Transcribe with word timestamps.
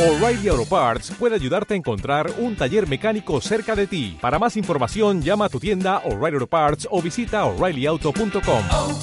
O'Reilly 0.00 0.48
Auto 0.48 0.64
Parts 0.64 1.10
puede 1.10 1.34
ayudarte 1.34 1.74
a 1.74 1.76
encontrar 1.76 2.30
un 2.38 2.56
taller 2.56 2.88
mecánico 2.88 3.38
cerca 3.42 3.76
de 3.76 3.86
ti. 3.86 4.16
Para 4.18 4.38
más 4.38 4.56
información, 4.56 5.20
llama 5.20 5.44
a 5.44 5.48
tu 5.50 5.60
tienda 5.60 5.98
O'Reilly 6.06 6.36
Auto 6.36 6.46
Parts 6.46 6.88
o 6.90 7.02
visita 7.02 7.44
oreillyauto.com. 7.44 8.62
oh, 8.72 8.98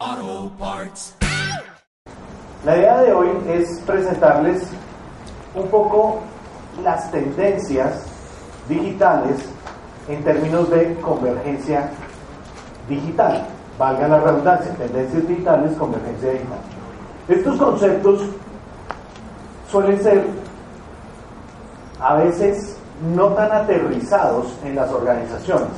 oh, 0.00 0.50
Parts. 0.58 1.14
La 2.64 2.78
idea 2.78 3.02
de 3.02 3.12
hoy 3.12 3.28
es 3.50 3.68
presentarles 3.84 4.62
un 5.54 5.68
poco 5.68 6.22
las 6.82 7.10
tendencias 7.10 8.06
digitales 8.66 9.36
en 10.08 10.24
términos 10.24 10.70
de 10.70 10.94
convergencia 11.02 11.90
digital. 12.88 13.46
Valga 13.78 14.08
la 14.08 14.20
redundancia, 14.20 14.72
tendencias 14.72 15.28
digitales, 15.28 15.76
convergencia 15.76 16.30
digital. 16.30 16.79
Estos 17.30 17.56
conceptos 17.58 18.22
suelen 19.70 20.02
ser 20.02 20.24
a 22.00 22.16
veces 22.16 22.76
no 23.14 23.28
tan 23.28 23.52
aterrizados 23.52 24.52
en 24.64 24.74
las 24.74 24.90
organizaciones, 24.90 25.68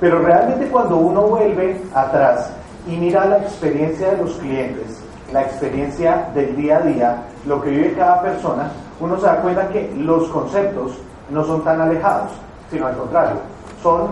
pero 0.00 0.18
realmente 0.18 0.66
cuando 0.66 0.96
uno 0.96 1.22
vuelve 1.22 1.80
atrás 1.94 2.50
y 2.88 2.96
mira 2.96 3.24
la 3.24 3.38
experiencia 3.38 4.10
de 4.10 4.16
los 4.16 4.32
clientes, 4.32 5.00
la 5.32 5.42
experiencia 5.42 6.28
del 6.34 6.56
día 6.56 6.78
a 6.78 6.80
día, 6.80 7.22
lo 7.46 7.62
que 7.62 7.70
vive 7.70 7.94
cada 7.94 8.22
persona, 8.22 8.72
uno 8.98 9.16
se 9.20 9.26
da 9.26 9.40
cuenta 9.42 9.68
que 9.68 9.94
los 9.96 10.28
conceptos 10.30 10.98
no 11.30 11.44
son 11.44 11.62
tan 11.62 11.80
alejados, 11.82 12.32
sino 12.68 12.88
al 12.88 12.96
contrario, 12.96 13.36
son 13.80 14.08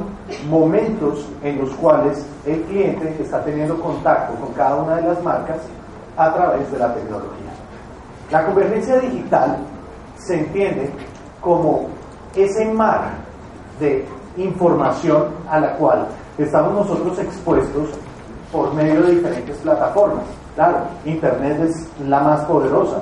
momentos 0.48 1.28
en 1.42 1.60
los 1.60 1.70
cuales 1.70 2.24
el 2.46 2.62
cliente 2.62 3.16
está 3.20 3.42
teniendo 3.42 3.80
contacto 3.80 4.34
con 4.36 4.52
cada 4.52 4.76
una 4.76 4.94
de 4.94 5.08
las 5.08 5.20
marcas 5.24 5.58
a 6.16 6.32
través 6.32 6.70
de 6.70 6.78
la 6.78 6.94
tecnología. 6.94 7.50
La 8.30 8.46
convergencia 8.46 8.98
digital 8.98 9.58
se 10.16 10.40
entiende 10.40 10.90
como 11.40 11.88
ese 12.34 12.64
mar 12.72 13.10
de 13.78 14.06
información 14.36 15.26
a 15.48 15.60
la 15.60 15.74
cual 15.76 16.06
estamos 16.38 16.72
nosotros 16.72 17.18
expuestos 17.18 17.90
por 18.50 18.72
medio 18.74 19.02
de 19.02 19.16
diferentes 19.16 19.56
plataformas. 19.58 20.24
Claro, 20.54 20.78
Internet 21.04 21.60
es 21.60 21.88
la 22.06 22.20
más 22.20 22.44
poderosa, 22.44 23.00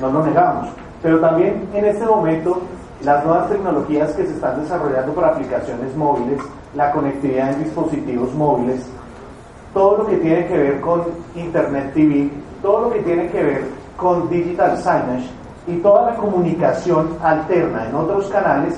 no 0.00 0.10
lo 0.10 0.24
negamos, 0.24 0.68
pero 1.02 1.20
también 1.20 1.68
en 1.74 1.84
este 1.84 2.04
momento 2.04 2.62
las 3.02 3.24
nuevas 3.24 3.50
tecnologías 3.50 4.12
que 4.12 4.26
se 4.26 4.34
están 4.34 4.60
desarrollando 4.62 5.12
para 5.12 5.28
aplicaciones 5.28 5.94
móviles, 5.96 6.40
la 6.76 6.92
conectividad 6.92 7.52
en 7.52 7.64
dispositivos 7.64 8.32
móviles, 8.34 8.86
todo 9.74 9.98
lo 9.98 10.06
que 10.06 10.18
tiene 10.18 10.46
que 10.46 10.56
ver 10.56 10.80
con 10.80 11.02
Internet 11.34 11.92
TV, 11.94 12.30
todo 12.62 12.82
lo 12.82 12.90
que 12.90 13.00
tiene 13.00 13.28
que 13.28 13.42
ver 13.42 13.64
con 13.96 14.28
digital 14.30 14.76
signage 14.78 15.28
y 15.66 15.76
toda 15.76 16.12
la 16.12 16.16
comunicación 16.16 17.16
alterna 17.22 17.88
en 17.88 17.94
otros 17.94 18.28
canales 18.28 18.74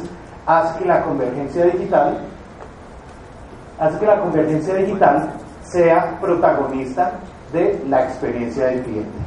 hace 0.47 0.81
que 0.81 0.85
la 0.87 1.03
convergencia 1.03 1.65
digital 1.67 2.19
hace 3.79 3.99
que 3.99 4.07
la 4.07 4.21
convergencia 4.21 4.75
digital 4.75 5.31
sea 5.62 6.19
protagonista 6.21 7.12
de 7.53 7.83
la 7.89 8.05
experiencia 8.05 8.67
del 8.67 8.83
cliente. 8.83 9.19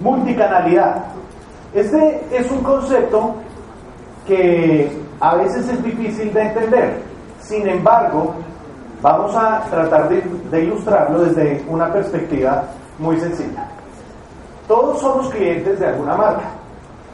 Multicanalidad. 0.00 1.04
Este 1.74 2.26
es 2.30 2.50
un 2.50 2.62
concepto 2.62 3.34
que 4.26 4.90
a 5.20 5.36
veces 5.36 5.68
es 5.68 5.82
difícil 5.82 6.32
de 6.32 6.42
entender. 6.42 7.02
Sin 7.40 7.66
embargo, 7.68 8.34
vamos 9.00 9.34
a 9.34 9.62
tratar 9.70 10.08
de, 10.08 10.62
ilustrarlo 10.62 11.20
desde 11.20 11.64
una 11.68 11.92
perspectiva 11.92 12.64
muy 12.98 13.18
sencilla. 13.20 13.68
Todos 14.66 15.00
somos 15.00 15.28
clientes 15.30 15.78
de 15.78 15.86
alguna 15.86 16.16
marca. 16.16 16.50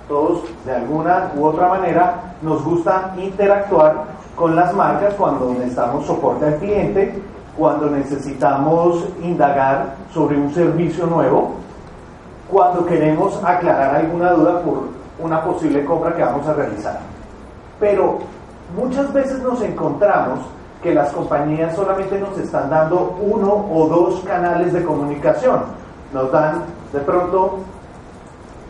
Todos, 0.08 0.42
de 0.66 0.72
alguna 0.72 1.32
u 1.36 1.44
otra 1.44 1.68
manera, 1.68 2.34
nos 2.42 2.62
gusta 2.62 3.14
interactuar 3.16 4.04
con 4.36 4.54
las 4.54 4.74
marcas 4.74 5.14
cuando 5.14 5.50
necesitamos 5.54 6.04
soporte 6.06 6.46
al 6.46 6.56
cliente, 6.56 7.22
cuando 7.56 7.86
necesitamos 7.86 9.06
indagar 9.22 9.94
sobre 10.12 10.36
un 10.36 10.52
servicio 10.52 11.06
nuevo, 11.06 11.54
cuando 12.50 12.84
queremos 12.84 13.42
aclarar 13.42 13.94
alguna 13.94 14.32
duda 14.32 14.60
por 14.60 14.88
una 15.18 15.42
posible 15.42 15.84
compra 15.84 16.14
que 16.14 16.22
vamos 16.22 16.46
a 16.48 16.52
realizar. 16.52 17.00
Pero 17.80 18.18
muchas 18.76 19.10
veces 19.12 19.40
nos 19.40 19.62
encontramos 19.62 20.40
que 20.84 20.94
las 20.94 21.10
compañías 21.12 21.74
solamente 21.74 22.20
nos 22.20 22.36
están 22.38 22.68
dando 22.68 23.16
uno 23.18 23.66
o 23.72 23.88
dos 23.88 24.20
canales 24.20 24.70
de 24.70 24.84
comunicación. 24.84 25.62
Nos 26.12 26.30
dan 26.30 26.62
de 26.92 27.00
pronto 27.00 27.60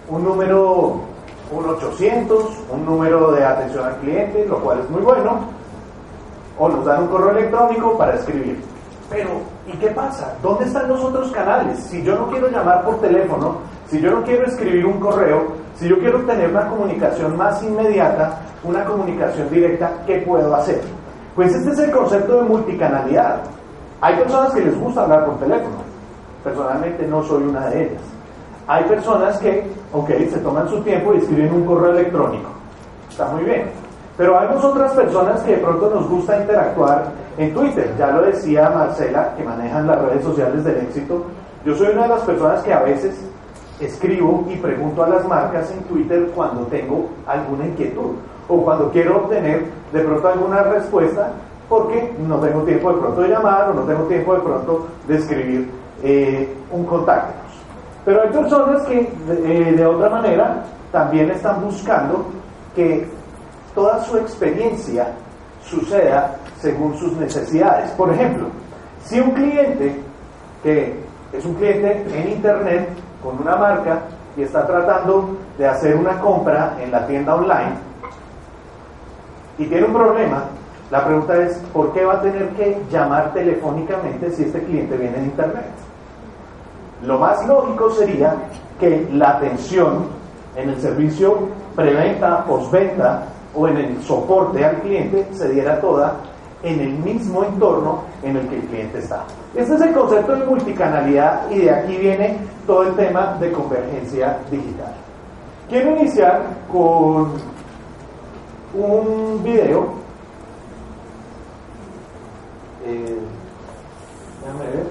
un 0.09 0.23
número, 0.23 1.01
un 1.51 1.65
800, 1.69 2.45
un 2.71 2.87
número 2.87 3.33
de 3.33 3.45
atención 3.45 3.85
al 3.85 3.97
cliente, 3.97 4.47
lo 4.47 4.61
cual 4.61 4.79
es 4.79 4.91
muy 4.91 5.03
bueno, 5.03 5.41
o 6.57 6.69
nos 6.69 6.85
dan 6.85 7.03
un 7.03 7.09
correo 7.09 7.31
electrónico 7.31 7.99
para 7.99 8.15
escribir. 8.15 8.63
Pero, 9.11 9.31
¿y 9.67 9.77
qué 9.79 9.89
pasa? 9.89 10.35
¿Dónde 10.41 10.67
están 10.67 10.89
los 10.89 11.03
otros 11.03 11.33
canales? 11.33 11.81
Si 11.81 12.01
yo 12.05 12.15
no 12.15 12.29
quiero 12.29 12.49
llamar 12.49 12.85
por 12.85 13.01
teléfono, 13.01 13.57
si 13.89 14.01
yo 14.01 14.13
no 14.13 14.23
quiero 14.23 14.47
escribir 14.47 14.87
un 14.87 15.01
correo, 15.01 15.49
si 15.75 15.89
yo 15.89 15.99
quiero 15.99 16.21
tener 16.21 16.49
una 16.49 16.69
comunicación 16.69 17.37
más 17.37 17.61
inmediata, 17.65 18.39
una 18.63 18.85
comunicación 18.85 19.51
directa, 19.51 19.95
¿qué 20.07 20.19
puedo 20.19 20.55
hacer? 20.55 20.81
Pues 21.35 21.53
este 21.53 21.71
es 21.71 21.79
el 21.81 21.91
concepto 21.91 22.37
de 22.37 22.49
multicanalidad. 22.49 23.41
Hay 24.01 24.17
personas 24.17 24.53
que 24.53 24.61
les 24.61 24.79
gusta 24.79 25.03
hablar 25.03 25.27
por 25.27 25.39
teléfono. 25.39 25.77
Personalmente 26.45 27.07
no 27.09 27.25
soy 27.25 27.43
una 27.43 27.67
de 27.71 27.85
ellas. 27.85 28.03
Hay 28.69 28.85
personas 28.85 29.39
que, 29.39 29.67
ok, 29.93 30.09
se 30.31 30.39
toman 30.39 30.69
su 30.69 30.81
tiempo 30.83 31.13
y 31.13 31.19
escriben 31.19 31.53
un 31.53 31.65
correo 31.67 31.91
electrónico. 31.91 32.51
Está 33.11 33.27
muy 33.29 33.45
bien. 33.45 33.65
Pero 34.17 34.39
hay 34.39 34.47
otras 34.47 34.93
personas 34.93 35.41
que 35.43 35.57
de 35.57 35.59
pronto 35.59 35.91
nos 35.91 36.09
gusta 36.09 36.41
interactuar 36.41 37.07
en 37.37 37.53
Twitter. 37.53 37.93
Ya 37.99 38.13
lo 38.13 38.23
decía 38.23 38.71
Marcela, 38.71 39.35
que 39.37 39.43
manejan 39.43 39.89
las 39.89 40.01
redes 40.03 40.23
sociales 40.23 40.63
del 40.63 40.77
éxito. 40.77 41.25
Yo 41.65 41.75
soy 41.75 41.89
una 41.89 42.03
de 42.03 42.09
las 42.11 42.23
personas 42.23 42.63
que 42.63 42.73
a 42.73 42.81
veces 42.81 43.17
escribo 43.81 44.47
y 44.49 44.57
pregunto 44.57 45.03
a 45.03 45.09
las 45.09 45.27
marcas 45.27 45.69
en 45.73 45.83
Twitter 45.85 46.31
cuando 46.33 46.63
tengo 46.67 47.09
alguna 47.27 47.67
inquietud 47.67 48.13
o 48.49 48.63
cuando 48.63 48.91
quiero 48.91 49.25
obtener 49.25 49.65
de 49.93 50.01
pronto 50.01 50.29
alguna 50.29 50.63
respuesta 50.63 51.33
porque 51.69 52.13
no 52.27 52.39
tengo 52.39 52.63
tiempo 52.63 52.93
de 52.93 53.01
pronto 53.01 53.21
de 53.23 53.29
llamar 53.29 53.71
o 53.71 53.75
no 53.75 53.83
tengo 53.83 54.05
tiempo 54.05 54.35
de 54.35 54.41
pronto 54.41 54.87
de 55.09 55.17
escribir 55.17 55.71
eh, 56.03 56.55
un 56.71 56.85
contacto. 56.85 57.33
Pero 58.05 58.23
hay 58.23 58.29
personas 58.29 58.83
que 58.83 59.01
eh, 59.01 59.73
de 59.75 59.87
otra 59.87 60.11
manera 60.11 60.63
también 60.93 61.31
están 61.31 61.63
buscando 61.63 62.27
que 62.75 63.09
toda 63.75 64.03
su 64.05 64.19
experiencia 64.19 65.09
suceda 65.65 66.37
según 66.61 66.97
sus 66.99 67.13
necesidades. 67.17 67.91
Por 67.93 68.13
ejemplo, 68.13 68.49
si 69.05 69.21
un 69.21 69.31
cliente 69.31 70.01
que 70.63 70.95
es 71.33 71.45
un 71.45 71.55
cliente 71.55 72.05
en 72.15 72.33
internet 72.33 72.89
con 73.23 73.41
una 73.41 73.57
marca 73.57 74.03
y 74.37 74.43
está 74.43 74.67
tratando 74.67 75.37
de 75.59 75.67
hacer 75.67 75.97
una 75.97 76.21
compra 76.21 76.77
en 76.81 76.91
la 76.91 77.07
tienda 77.07 77.35
online 77.35 77.94
y 79.59 79.67
tiene 79.67 79.87
un 79.87 79.93
problema, 79.93 80.45
la 80.91 81.05
pregunta 81.05 81.37
es, 81.43 81.57
¿por 81.73 81.93
qué 81.93 82.05
va 82.05 82.15
a 82.15 82.23
tener 82.23 82.49
que 82.51 82.79
llamar 82.91 83.33
telefónicamente 83.33 84.31
si 84.31 84.45
este 84.45 84.63
cliente 84.63 84.97
viene 84.97 85.19
en 85.19 85.25
internet? 85.25 85.67
Lo 87.03 87.19
más 87.19 87.47
lógico 87.47 87.91
sería 87.91 88.35
que 88.79 89.09
la 89.13 89.31
atención 89.31 90.07
en 90.57 90.71
el 90.71 90.81
servicio 90.81 91.49
preventa, 91.75 92.45
postventa 92.45 93.25
o 93.55 93.69
en 93.69 93.77
el 93.77 94.03
soporte 94.03 94.65
al 94.65 94.81
cliente 94.81 95.27
se 95.33 95.49
diera 95.49 95.81
toda 95.81 96.17
en 96.63 96.81
el 96.81 96.93
mismo 96.99 97.45
entorno 97.45 98.03
en 98.23 98.37
el 98.37 98.49
que 98.49 98.57
el 98.57 98.63
cliente 98.63 98.99
está. 98.99 99.25
Este 99.55 99.75
es 99.75 99.81
el 99.81 99.93
concepto 99.93 100.35
de 100.35 100.47
multicanalidad 100.47 101.51
y 101.51 101.61
de 101.61 101.71
aquí 101.71 101.97
viene 101.97 102.39
todo 102.67 102.85
el 102.85 102.95
tema 102.95 103.37
de 103.39 103.53
convergencia 103.53 104.39
digital. 104.51 104.95
Quiero 105.69 105.91
iniciar 105.91 106.43
con 106.73 107.33
un 108.75 109.43
video. 109.43 109.95
Eh, 112.85 113.19
déjame 114.41 114.65
ver. 114.65 114.87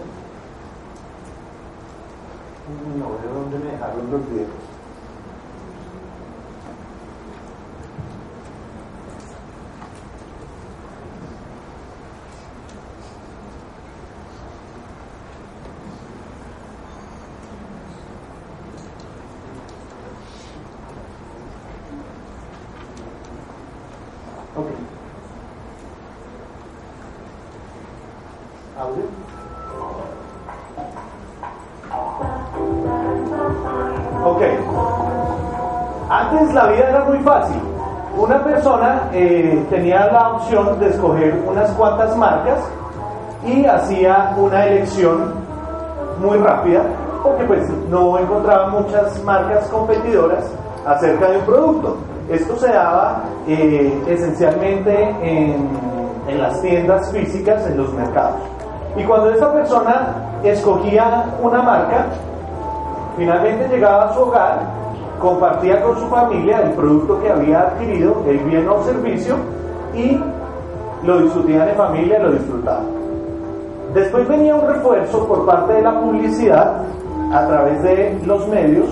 No 2.97 3.09
veo 3.09 3.33
dónde 3.41 3.59
me 3.59 3.71
dejaron 3.71 4.11
los 4.11 4.29
videos. 4.29 4.62
La 39.93 40.29
opción 40.33 40.79
de 40.79 40.89
escoger 40.89 41.43
unas 41.47 41.69
cuantas 41.71 42.15
marcas 42.17 42.59
y 43.45 43.65
hacía 43.65 44.33
una 44.37 44.65
elección 44.65 45.33
muy 46.19 46.37
rápida 46.37 46.83
porque 47.21 47.43
pues 47.45 47.69
no 47.89 48.17
encontraba 48.19 48.67
muchas 48.67 49.23
marcas 49.23 49.67
competidoras 49.69 50.45
acerca 50.85 51.29
de 51.29 51.37
un 51.37 51.45
producto. 51.45 51.97
Esto 52.29 52.55
se 52.57 52.67
daba 52.67 53.23
eh, 53.47 54.01
esencialmente 54.07 55.09
en, 55.21 55.69
en 56.27 56.41
las 56.41 56.61
tiendas 56.61 57.11
físicas, 57.11 57.65
en 57.67 57.77
los 57.77 57.93
mercados. 57.93 58.35
Y 58.95 59.03
cuando 59.03 59.31
esta 59.31 59.51
persona 59.53 60.07
escogía 60.43 61.25
una 61.41 61.61
marca, 61.61 62.05
finalmente 63.17 63.67
llegaba 63.67 64.05
a 64.05 64.13
su 64.13 64.21
hogar, 64.21 64.59
compartía 65.19 65.81
con 65.81 65.97
su 65.97 66.07
familia 66.07 66.61
el 66.61 66.71
producto 66.71 67.21
que 67.21 67.29
había 67.31 67.61
adquirido, 67.61 68.23
el 68.27 68.39
bien 68.39 68.67
o 68.67 68.83
servicio, 68.83 69.35
y 69.93 70.19
lo 71.03 71.19
discutían 71.19 71.69
en 71.69 71.75
familia 71.75 72.19
lo 72.19 72.31
disfrutaban. 72.31 72.85
Después 73.93 74.27
venía 74.27 74.55
un 74.55 74.67
refuerzo 74.67 75.27
por 75.27 75.45
parte 75.45 75.73
de 75.73 75.81
la 75.81 75.99
publicidad 75.99 76.81
a 77.31 77.47
través 77.47 77.81
de 77.83 78.19
los 78.25 78.47
medios, 78.47 78.87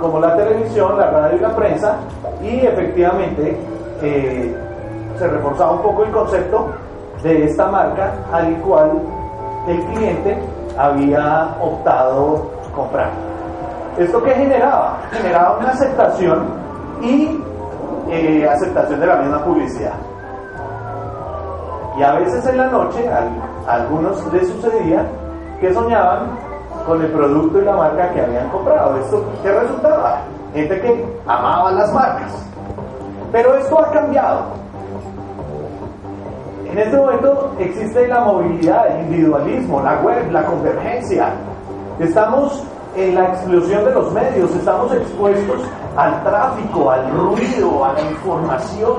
como 0.00 0.20
la 0.20 0.36
televisión, 0.36 0.96
la 0.96 1.10
radio 1.10 1.38
y 1.38 1.40
la 1.40 1.56
prensa, 1.56 1.96
y 2.42 2.66
efectivamente 2.66 3.56
eh, 4.02 4.54
se 5.18 5.26
reforzaba 5.26 5.72
un 5.72 5.82
poco 5.82 6.04
el 6.04 6.10
concepto 6.10 6.68
de 7.22 7.44
esta 7.44 7.66
marca 7.68 8.12
al 8.32 8.54
cual 8.58 8.92
el 9.66 9.82
cliente 9.86 10.38
había 10.78 11.56
optado 11.60 12.50
comprar. 12.74 13.10
¿Esto 13.98 14.22
qué 14.22 14.32
generaba? 14.32 14.98
Generaba 15.10 15.58
una 15.58 15.70
aceptación 15.70 16.44
y 17.02 17.40
eh, 18.08 18.48
aceptación 18.48 19.00
de 19.00 19.06
la 19.06 19.16
misma 19.16 19.44
publicidad. 19.44 19.94
Y 21.98 22.02
a 22.02 22.12
veces 22.12 22.46
en 22.46 22.58
la 22.58 22.66
noche 22.66 23.08
a, 23.08 23.26
algunos 23.72 24.32
les 24.32 24.48
sucedía 24.48 25.04
que 25.60 25.72
soñaban 25.72 26.28
con 26.86 27.02
el 27.02 27.10
producto 27.10 27.60
y 27.60 27.64
la 27.64 27.76
marca 27.76 28.10
que 28.12 28.20
habían 28.20 28.48
comprado. 28.50 28.96
¿Esto 28.98 29.24
qué 29.42 29.50
resultaba? 29.50 30.20
Gente 30.54 30.80
que 30.80 31.04
amaba 31.26 31.72
las 31.72 31.92
marcas. 31.92 32.32
Pero 33.32 33.56
esto 33.56 33.80
ha 33.80 33.90
cambiado. 33.90 34.42
En 36.70 36.78
este 36.78 36.96
momento 36.96 37.52
existe 37.58 38.06
la 38.06 38.20
movilidad, 38.20 38.86
el 38.88 39.06
individualismo, 39.06 39.80
la 39.82 40.00
web, 40.00 40.30
la 40.30 40.44
convergencia. 40.44 41.30
Estamos 41.98 42.62
en 42.94 43.14
la 43.14 43.28
explosión 43.28 43.84
de 43.84 43.92
los 43.92 44.12
medios, 44.12 44.54
estamos 44.54 44.92
expuestos 44.92 45.62
al 45.96 46.22
tráfico, 46.22 46.90
al 46.90 47.10
ruido, 47.10 47.84
a 47.84 47.92
la 47.92 48.02
información. 48.02 48.96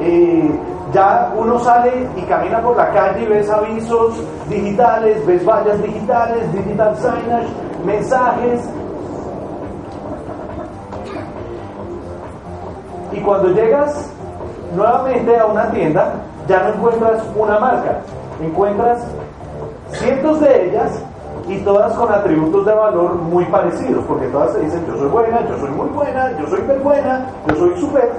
Eh, 0.00 0.58
ya 0.92 1.32
uno 1.36 1.58
sale 1.58 2.08
y 2.16 2.22
camina 2.22 2.62
por 2.62 2.76
la 2.76 2.90
calle 2.90 3.22
y 3.22 3.26
ves 3.26 3.50
avisos 3.50 4.14
digitales, 4.48 5.24
ves 5.26 5.44
vallas 5.44 5.82
digitales, 5.82 6.52
digital 6.52 6.96
signage, 6.96 7.48
mensajes. 7.84 8.68
Y 13.12 13.20
cuando 13.20 13.48
llegas 13.50 14.10
nuevamente 14.74 15.36
a 15.38 15.46
una 15.46 15.70
tienda, 15.70 16.14
ya 16.46 16.62
no 16.62 16.74
encuentras 16.74 17.22
una 17.36 17.58
marca, 17.58 17.98
encuentras 18.40 19.04
cientos 19.92 20.40
de 20.40 20.68
ellas 20.68 21.02
y 21.48 21.58
todas 21.60 21.92
con 21.94 22.12
atributos 22.12 22.66
de 22.66 22.72
valor 22.72 23.14
muy 23.14 23.44
parecidos, 23.46 24.04
porque 24.06 24.26
todas 24.28 24.52
te 24.52 24.60
dicen 24.60 24.84
yo 24.86 24.96
soy 24.98 25.08
buena, 25.08 25.40
yo 25.48 25.58
soy 25.58 25.70
muy 25.70 25.88
buena, 25.88 26.38
yo 26.38 26.46
soy 26.46 26.62
muy 26.62 26.76
buena, 26.76 27.26
yo 27.48 27.56
soy 27.56 27.80
súper. 27.80 28.12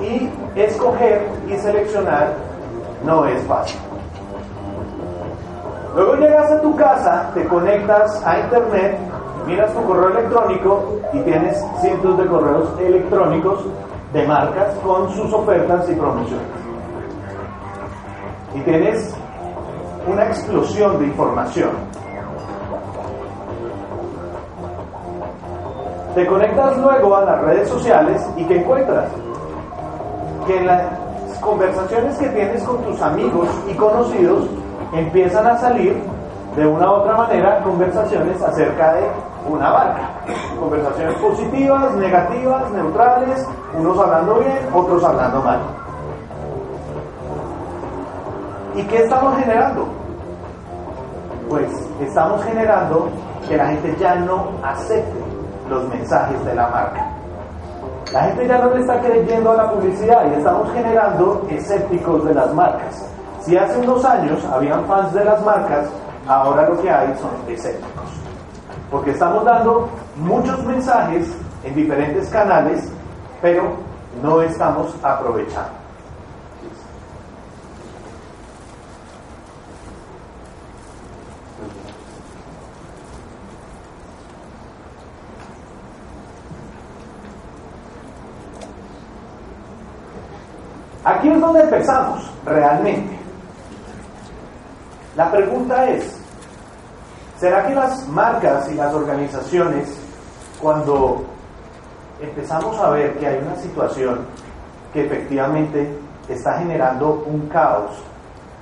Y 0.00 0.30
escoger 0.56 1.26
y 1.48 1.56
seleccionar 1.56 2.34
no 3.04 3.24
es 3.26 3.42
fácil. 3.44 3.80
Luego 5.94 6.16
llegas 6.16 6.50
a 6.50 6.60
tu 6.60 6.76
casa, 6.76 7.30
te 7.32 7.44
conectas 7.46 8.22
a 8.26 8.40
internet, 8.40 8.98
miras 9.46 9.72
tu 9.72 9.82
correo 9.84 10.10
electrónico 10.10 10.96
y 11.12 11.20
tienes 11.20 11.64
cientos 11.80 12.18
de 12.18 12.26
correos 12.26 12.68
electrónicos 12.80 13.64
de 14.12 14.26
marcas 14.26 14.74
con 14.84 15.08
sus 15.10 15.32
ofertas 15.32 15.88
y 15.88 15.94
promociones 15.94 16.66
y 18.56 18.60
tienes 18.60 19.14
una 20.06 20.24
explosión 20.26 20.98
de 20.98 21.06
información. 21.06 21.70
Te 26.14 26.26
conectas 26.26 26.78
luego 26.78 27.16
a 27.16 27.24
las 27.24 27.42
redes 27.42 27.68
sociales 27.68 28.22
y 28.36 28.44
¿qué 28.44 28.60
encuentras? 28.60 29.08
Que 30.46 30.58
en 30.58 30.66
las 30.66 30.82
conversaciones 31.40 32.16
que 32.18 32.28
tienes 32.28 32.62
con 32.62 32.82
tus 32.84 33.00
amigos 33.02 33.48
y 33.68 33.74
conocidos 33.74 34.46
empiezan 34.94 35.46
a 35.46 35.58
salir 35.58 35.96
de 36.56 36.66
una 36.66 36.90
u 36.90 36.94
otra 36.94 37.16
manera 37.16 37.62
conversaciones 37.62 38.40
acerca 38.40 38.94
de 38.94 39.02
una 39.48 39.70
marca. 39.70 40.10
Conversaciones 40.58 41.14
positivas, 41.16 41.94
negativas, 41.96 42.70
neutrales, 42.72 43.46
unos 43.78 43.98
hablando 43.98 44.36
bien, 44.36 44.58
otros 44.72 45.04
hablando 45.04 45.42
mal. 45.42 45.85
¿Y 48.76 48.82
qué 48.82 49.04
estamos 49.04 49.38
generando? 49.38 49.88
Pues 51.48 51.66
estamos 51.98 52.44
generando 52.44 53.08
que 53.48 53.56
la 53.56 53.68
gente 53.68 53.96
ya 53.98 54.16
no 54.16 54.50
acepte 54.62 55.18
los 55.70 55.88
mensajes 55.88 56.44
de 56.44 56.54
la 56.54 56.68
marca. 56.68 57.10
La 58.12 58.24
gente 58.24 58.46
ya 58.46 58.58
no 58.58 58.74
le 58.74 58.80
está 58.82 59.00
creyendo 59.00 59.52
a 59.52 59.56
la 59.56 59.70
publicidad 59.70 60.30
y 60.30 60.34
estamos 60.34 60.70
generando 60.74 61.46
escépticos 61.48 62.26
de 62.26 62.34
las 62.34 62.52
marcas. 62.52 63.02
Si 63.40 63.56
hace 63.56 63.78
unos 63.78 64.04
años 64.04 64.44
habían 64.44 64.84
fans 64.84 65.14
de 65.14 65.24
las 65.24 65.42
marcas, 65.42 65.86
ahora 66.28 66.68
lo 66.68 66.78
que 66.82 66.90
hay 66.90 67.14
son 67.16 67.30
escépticos. 67.48 68.10
Porque 68.90 69.12
estamos 69.12 69.42
dando 69.46 69.88
muchos 70.16 70.62
mensajes 70.64 71.26
en 71.64 71.74
diferentes 71.74 72.28
canales, 72.28 72.92
pero 73.40 73.70
no 74.22 74.42
estamos 74.42 74.94
aprovechando. 75.02 75.85
Aquí 91.06 91.28
es 91.28 91.40
donde 91.40 91.60
empezamos 91.60 92.28
realmente. 92.44 93.16
La 95.14 95.30
pregunta 95.30 95.88
es, 95.88 96.18
¿será 97.38 97.64
que 97.64 97.76
las 97.76 98.08
marcas 98.08 98.68
y 98.72 98.74
las 98.74 98.92
organizaciones, 98.92 99.96
cuando 100.60 101.24
empezamos 102.20 102.76
a 102.80 102.90
ver 102.90 103.16
que 103.18 103.26
hay 103.28 103.38
una 103.38 103.54
situación 103.54 104.26
que 104.92 105.06
efectivamente 105.06 105.96
está 106.28 106.58
generando 106.58 107.22
un 107.24 107.48
caos 107.50 107.92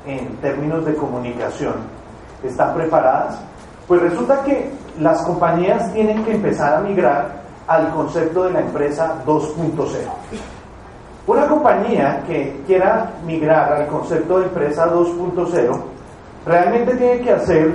en 0.04 0.36
términos 0.42 0.84
de 0.84 0.94
comunicación, 0.96 1.76
están 2.42 2.74
preparadas? 2.74 3.38
Pues 3.88 4.02
resulta 4.02 4.42
que 4.42 4.70
las 5.00 5.22
compañías 5.22 5.90
tienen 5.94 6.22
que 6.22 6.32
empezar 6.32 6.74
a 6.74 6.80
migrar 6.80 7.42
al 7.66 7.90
concepto 7.94 8.44
de 8.44 8.50
la 8.50 8.60
empresa 8.60 9.14
2.0. 9.24 10.53
Una 11.26 11.48
compañía 11.48 12.22
que 12.26 12.60
quiera 12.66 13.10
migrar 13.24 13.72
al 13.72 13.86
concepto 13.86 14.40
de 14.40 14.46
empresa 14.46 14.92
2.0 14.92 15.80
realmente 16.44 16.94
tiene 16.96 17.20
que 17.20 17.30
hacer 17.30 17.74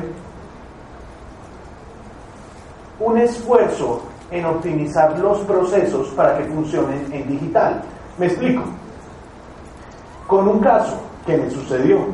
un 3.00 3.18
esfuerzo 3.18 4.02
en 4.30 4.46
optimizar 4.46 5.18
los 5.18 5.40
procesos 5.40 6.10
para 6.10 6.38
que 6.38 6.44
funcionen 6.46 7.12
en 7.12 7.28
digital. 7.28 7.82
Me 8.20 8.28
explico. 8.28 8.62
Con 10.28 10.48
un 10.48 10.60
caso 10.60 11.00
que 11.26 11.36
me 11.36 11.50
sucedió, 11.50 12.06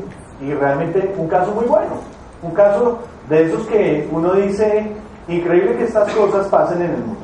y 0.42 0.54
realmente 0.54 1.14
un 1.18 1.28
caso 1.28 1.52
muy 1.52 1.66
bueno, 1.66 1.96
un 2.42 2.52
caso 2.52 3.00
de 3.28 3.46
esos 3.46 3.68
que 3.68 4.08
uno 4.12 4.34
dice, 4.34 4.90
increíble 5.28 5.76
que 5.76 5.84
estas 5.84 6.10
cosas 6.14 6.48
pasen 6.48 6.82
en 6.82 6.92
el 6.92 6.98
mundo. 6.98 7.22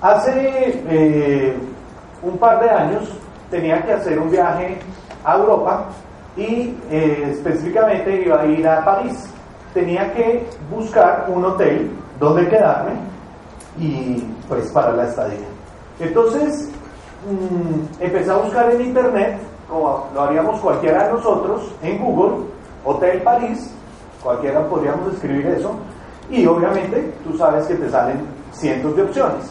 Hace 0.00 0.82
eh, 0.88 1.56
un 2.22 2.38
par 2.38 2.60
de 2.60 2.70
años 2.70 3.08
tenía 3.50 3.82
que 3.84 3.92
hacer 3.92 4.18
un 4.18 4.30
viaje 4.30 4.78
a 5.24 5.36
Europa 5.36 5.86
y 6.36 6.76
eh, 6.90 7.30
específicamente 7.32 8.22
iba 8.24 8.40
a 8.40 8.46
ir 8.46 8.66
a 8.66 8.84
París. 8.84 9.28
Tenía 9.74 10.12
que 10.14 10.46
buscar 10.70 11.26
un 11.28 11.44
hotel 11.44 11.90
donde 12.18 12.48
quedarme 12.48 12.92
y 13.78 14.24
pues 14.48 14.70
para 14.72 14.92
la 14.92 15.04
estadía. 15.04 15.46
Entonces 16.00 16.70
mmm, 17.28 18.02
empecé 18.02 18.30
a 18.30 18.36
buscar 18.36 18.70
en 18.70 18.80
internet, 18.80 19.38
como 19.68 20.06
lo 20.14 20.22
haríamos 20.22 20.60
cualquiera 20.60 21.06
de 21.06 21.12
nosotros, 21.12 21.72
en 21.82 21.98
Google, 21.98 22.46
Hotel 22.84 23.22
París, 23.22 23.70
cualquiera 24.22 24.66
podríamos 24.66 25.12
escribir 25.12 25.46
eso, 25.46 25.72
y 26.30 26.46
obviamente 26.46 27.12
tú 27.24 27.36
sabes 27.36 27.66
que 27.66 27.74
te 27.74 27.90
salen 27.90 28.20
cientos 28.52 28.96
de 28.96 29.02
opciones. 29.02 29.50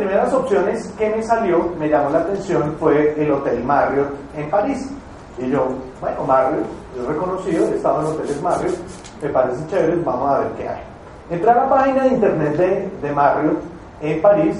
Primeras 0.00 0.32
opciones 0.32 0.86
que 0.98 1.10
me 1.10 1.22
salió, 1.22 1.72
me 1.78 1.88
llamó 1.88 2.08
la 2.10 2.20
atención, 2.20 2.74
fue 2.80 3.14
el 3.22 3.30
Hotel 3.30 3.62
Marriott 3.64 4.08
en 4.34 4.48
París. 4.48 4.90
Y 5.38 5.50
yo, 5.50 5.68
bueno, 6.00 6.24
Marriott, 6.24 6.66
es 6.98 7.06
reconocido, 7.06 7.66
he 7.66 7.76
estado 7.76 8.00
en 8.00 8.06
hoteles 8.06 8.42
Marriott, 8.42 8.76
me 9.22 9.28
parece 9.28 9.66
chévere, 9.68 9.96
vamos 10.04 10.30
a 10.30 10.38
ver 10.38 10.48
qué 10.52 10.68
hay. 10.68 10.82
Entré 11.30 11.50
a 11.50 11.54
la 11.54 11.68
página 11.68 12.04
de 12.04 12.08
internet 12.08 12.56
de, 12.56 12.90
de 13.02 13.12
Marriott 13.12 13.58
en 14.00 14.22
París 14.22 14.56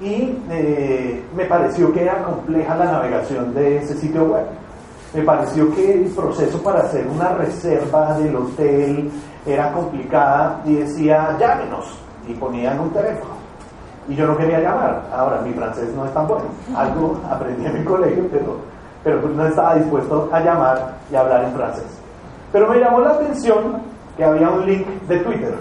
y 0.00 0.38
eh, 0.50 1.24
me 1.36 1.44
pareció 1.44 1.92
que 1.92 2.02
era 2.02 2.22
compleja 2.22 2.74
la 2.76 2.86
navegación 2.86 3.54
de 3.54 3.78
ese 3.78 3.94
sitio 3.94 4.24
web. 4.24 4.46
Me 5.14 5.22
pareció 5.22 5.74
que 5.74 5.94
el 5.94 6.10
proceso 6.10 6.62
para 6.62 6.80
hacer 6.80 7.06
una 7.06 7.30
reserva 7.30 8.18
del 8.18 8.36
hotel 8.36 9.10
era 9.46 9.72
complicada 9.72 10.60
y 10.64 10.74
decía, 10.74 11.36
llámenos, 11.38 11.98
y 12.28 12.34
ponían 12.34 12.78
un 12.80 12.90
teléfono. 12.90 13.39
Y 14.10 14.16
yo 14.16 14.26
no 14.26 14.36
quería 14.36 14.58
llamar. 14.58 15.04
Ahora, 15.14 15.40
mi 15.40 15.52
francés 15.52 15.94
no 15.94 16.04
es 16.04 16.12
tan 16.12 16.26
bueno. 16.26 16.46
Algo 16.76 17.20
aprendí 17.30 17.64
en 17.64 17.78
mi 17.78 17.84
colegio, 17.84 18.26
pero, 18.32 18.56
pero 19.04 19.20
pues 19.20 19.34
no 19.34 19.46
estaba 19.46 19.76
dispuesto 19.76 20.28
a 20.32 20.40
llamar 20.40 20.96
y 21.12 21.14
hablar 21.14 21.44
en 21.44 21.52
francés. 21.52 21.86
Pero 22.50 22.68
me 22.68 22.80
llamó 22.80 23.00
la 23.00 23.10
atención 23.10 23.80
que 24.16 24.24
había 24.24 24.50
un 24.50 24.66
link 24.66 24.84
de 25.06 25.18
Twitter. 25.20 25.54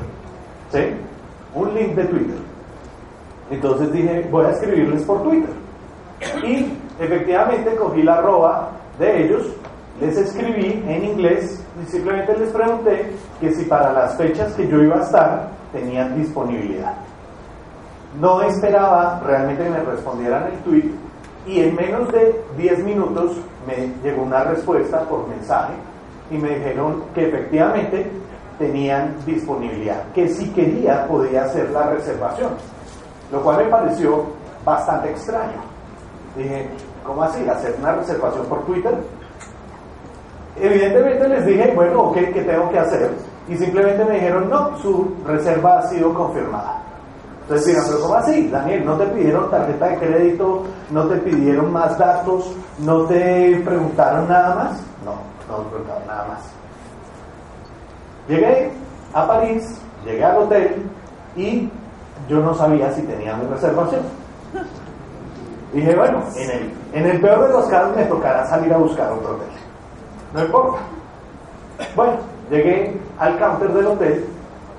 ¿Sí? 0.72 0.79
Un 1.53 1.75
link 1.75 1.94
de 1.94 2.06
Twitter. 2.06 2.38
Entonces 3.51 3.91
dije, 3.91 4.27
voy 4.32 4.46
a 4.46 4.50
escribirles 4.50 5.03
por 5.03 5.22
Twitter. 5.22 5.53
Y 6.44 6.74
efectivamente 7.00 7.75
cogí 7.75 8.01
la 8.01 8.15
arroba 8.15 8.72
de 8.98 9.25
ellos, 9.25 9.44
les 10.01 10.18
escribí 10.18 10.84
en 10.88 11.06
inglés 11.06 11.63
y 11.82 11.86
simplemente 11.91 12.36
les 12.38 12.50
pregunté 12.50 13.12
que 13.39 13.51
si 13.53 13.65
para 13.65 13.94
las 13.94 14.18
fechas 14.18 14.53
que 14.53 14.68
yo 14.68 14.82
iba 14.82 14.98
a 14.98 15.01
estar 15.01 15.50
tenían 15.72 16.18
disponibilidad. 16.18 16.96
No 18.18 18.42
esperaba 18.42 19.22
realmente 19.25 19.63
que 19.63 19.70
me 19.70 19.82
respondieran 19.82 20.48
el 20.48 20.58
tweet 20.60 20.92
y 21.46 21.62
en 21.62 21.75
menos 21.75 22.12
de 22.12 22.44
10 22.58 22.84
minutos 22.84 23.38
me 23.68 23.94
llegó 24.04 24.24
una 24.24 24.44
respuesta 24.44 25.01
por 25.01 25.28
mensaje 25.28 25.74
y 26.32 26.38
me 26.38 26.50
dijeron 26.50 27.04
que 27.13 27.28
efectivamente 27.28 28.10
tenían 28.58 29.16
disponibilidad, 29.25 30.04
que 30.13 30.28
si 30.28 30.50
quería 30.50 31.08
podía 31.08 31.46
hacer 31.46 31.70
la 31.70 31.92
reservación, 31.92 32.51
lo 33.32 33.42
cual 33.42 33.63
me 33.63 33.72
pareció 33.72 34.25
bastante 34.66 35.12
extraño. 35.12 35.62
Dije, 36.36 36.70
¿cómo 37.04 37.24
así? 37.24 37.48
¿Hacer 37.48 37.75
una 37.80 37.94
reservación 37.94 38.46
por 38.48 38.66
Twitter? 38.66 38.96
Evidentemente 40.60 41.28
les 41.30 41.46
dije, 41.46 41.74
bueno, 41.75 42.01
ok, 42.04 42.18
¿qué 42.34 42.44
tengo 42.44 42.70
que 42.70 42.80
hacer? 42.80 43.12
Y 43.48 43.56
simplemente 43.56 44.04
me 44.04 44.16
dijeron, 44.16 44.50
no, 44.50 44.78
su 44.80 45.16
reserva 45.25 45.80
ha 45.80 45.88
sido 45.88 46.13
confirmada. 46.13 46.84
Entonces 47.50 47.84
pero 47.88 48.01
¿cómo 48.01 48.13
así? 48.13 48.48
Daniel, 48.48 48.86
¿no 48.86 48.96
te 48.96 49.08
pidieron 49.08 49.50
tarjeta 49.50 49.88
de 49.88 49.98
crédito? 49.98 50.63
¿No 50.91 51.08
te 51.08 51.15
pidieron 51.15 51.74
más 51.74 51.98
datos? 51.98 52.56
¿No 52.77 53.06
te 53.06 53.60
preguntaron 53.65 54.27
nada 54.27 54.53
más? 54.53 54.72
No, 55.03 55.15
no 55.50 55.63
me 55.63 55.70
preguntaron 55.72 56.06
nada 56.06 56.27
más. 56.27 56.39
Llegué 58.27 58.72
a 59.15 59.27
París, 59.27 59.82
llegué 60.06 60.24
al 60.24 60.38
hotel 60.38 60.75
y 61.36 61.68
yo 62.29 62.39
no 62.39 62.53
sabía 62.53 62.94
si 62.94 63.01
tenía 63.01 63.36
mi 63.36 63.48
reservación. 63.48 64.01
Dije, 65.74 65.96
bueno, 65.96 66.24
en 66.36 66.51
el, 66.51 66.72
en 66.94 67.06
el 67.08 67.20
peor 67.20 67.48
de 67.48 67.53
los 67.53 67.65
casos 67.65 67.96
me 67.96 68.03
tocará 68.03 68.46
salir 68.48 68.72
a 68.72 68.77
buscar 68.77 69.12
otro 69.12 69.32
hotel. 69.32 69.48
No 70.36 70.46
importa. 70.46 70.77
Bueno, 71.96 72.13
llegué 72.51 72.96
al 73.18 73.39
counter 73.39 73.74
del 73.74 73.88
hotel 73.88 74.25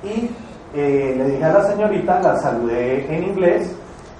y 0.04 0.30
eh, 0.74 1.14
le 1.16 1.30
dije 1.30 1.44
a 1.44 1.52
la 1.52 1.64
señorita, 1.64 2.20
la 2.20 2.36
saludé 2.36 3.06
en 3.14 3.24
inglés, 3.24 3.74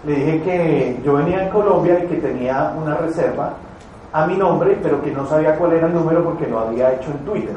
le 0.05 0.15
dije 0.15 0.43
que 0.43 1.01
yo 1.05 1.15
venía 1.15 1.45
de 1.45 1.51
Colombia 1.51 2.03
y 2.03 2.07
que 2.09 2.17
tenía 2.17 2.75
una 2.77 2.97
reserva 2.97 3.55
a 4.13 4.27
mi 4.27 4.37
nombre, 4.37 4.79
pero 4.83 5.01
que 5.03 5.13
no 5.13 5.27
sabía 5.27 5.57
cuál 5.57 5.75
era 5.75 5.87
el 5.87 5.95
número 5.95 6.25
porque 6.25 6.47
lo 6.47 6.61
había 6.61 6.93
hecho 6.93 7.11
en 7.11 7.19
Twitter. 7.19 7.57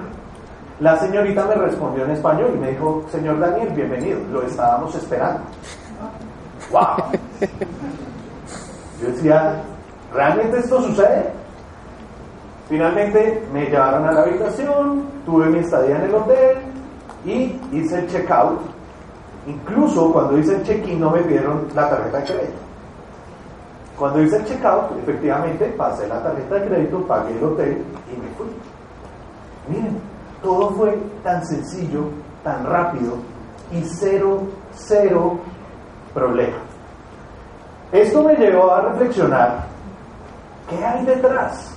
La 0.79 0.97
señorita 0.97 1.45
me 1.45 1.55
respondió 1.55 2.03
en 2.03 2.11
español 2.11 2.51
y 2.55 2.59
me 2.59 2.71
dijo, 2.71 3.03
señor 3.11 3.39
Daniel, 3.39 3.69
bienvenido, 3.69 4.19
lo 4.31 4.41
estábamos 4.43 4.93
esperando. 4.95 5.41
¡Wow! 6.71 6.81
Yo 9.01 9.07
decía, 9.07 9.61
¿realmente 10.13 10.59
esto 10.59 10.81
sucede? 10.81 11.31
Finalmente 12.69 13.43
me 13.53 13.65
llevaron 13.65 14.05
a 14.05 14.11
la 14.11 14.21
habitación, 14.21 15.03
tuve 15.25 15.47
mi 15.47 15.59
estadía 15.59 15.97
en 15.97 16.03
el 16.03 16.15
hotel 16.15 16.57
y 17.25 17.59
hice 17.71 17.99
el 17.99 18.07
checkout. 18.07 18.59
Incluso 19.45 20.11
cuando 20.13 20.37
hice 20.37 20.55
el 20.55 20.63
check-in 20.63 20.99
no 20.99 21.11
me 21.11 21.21
pidieron 21.21 21.67
la 21.75 21.89
tarjeta 21.89 22.19
de 22.19 22.23
crédito. 22.23 22.63
Cuando 23.97 24.21
hice 24.21 24.37
el 24.37 24.45
checkout, 24.45 24.97
efectivamente 25.03 25.65
pasé 25.77 26.07
la 26.07 26.21
tarjeta 26.23 26.55
de 26.55 26.67
crédito, 26.67 27.05
pagué 27.05 27.37
el 27.37 27.43
hotel 27.43 27.83
y 28.11 28.19
me 28.19 28.27
fui. 28.35 28.47
Miren, 29.67 29.99
todo 30.41 30.71
fue 30.71 30.97
tan 31.23 31.45
sencillo, 31.45 32.05
tan 32.43 32.65
rápido 32.65 33.13
y 33.71 33.83
cero, 33.83 34.41
cero 34.73 35.37
problema. 36.13 36.57
Esto 37.91 38.23
me 38.23 38.35
llevó 38.35 38.71
a 38.71 38.81
reflexionar, 38.81 39.65
¿qué 40.69 40.83
hay 40.83 41.05
detrás? 41.05 41.75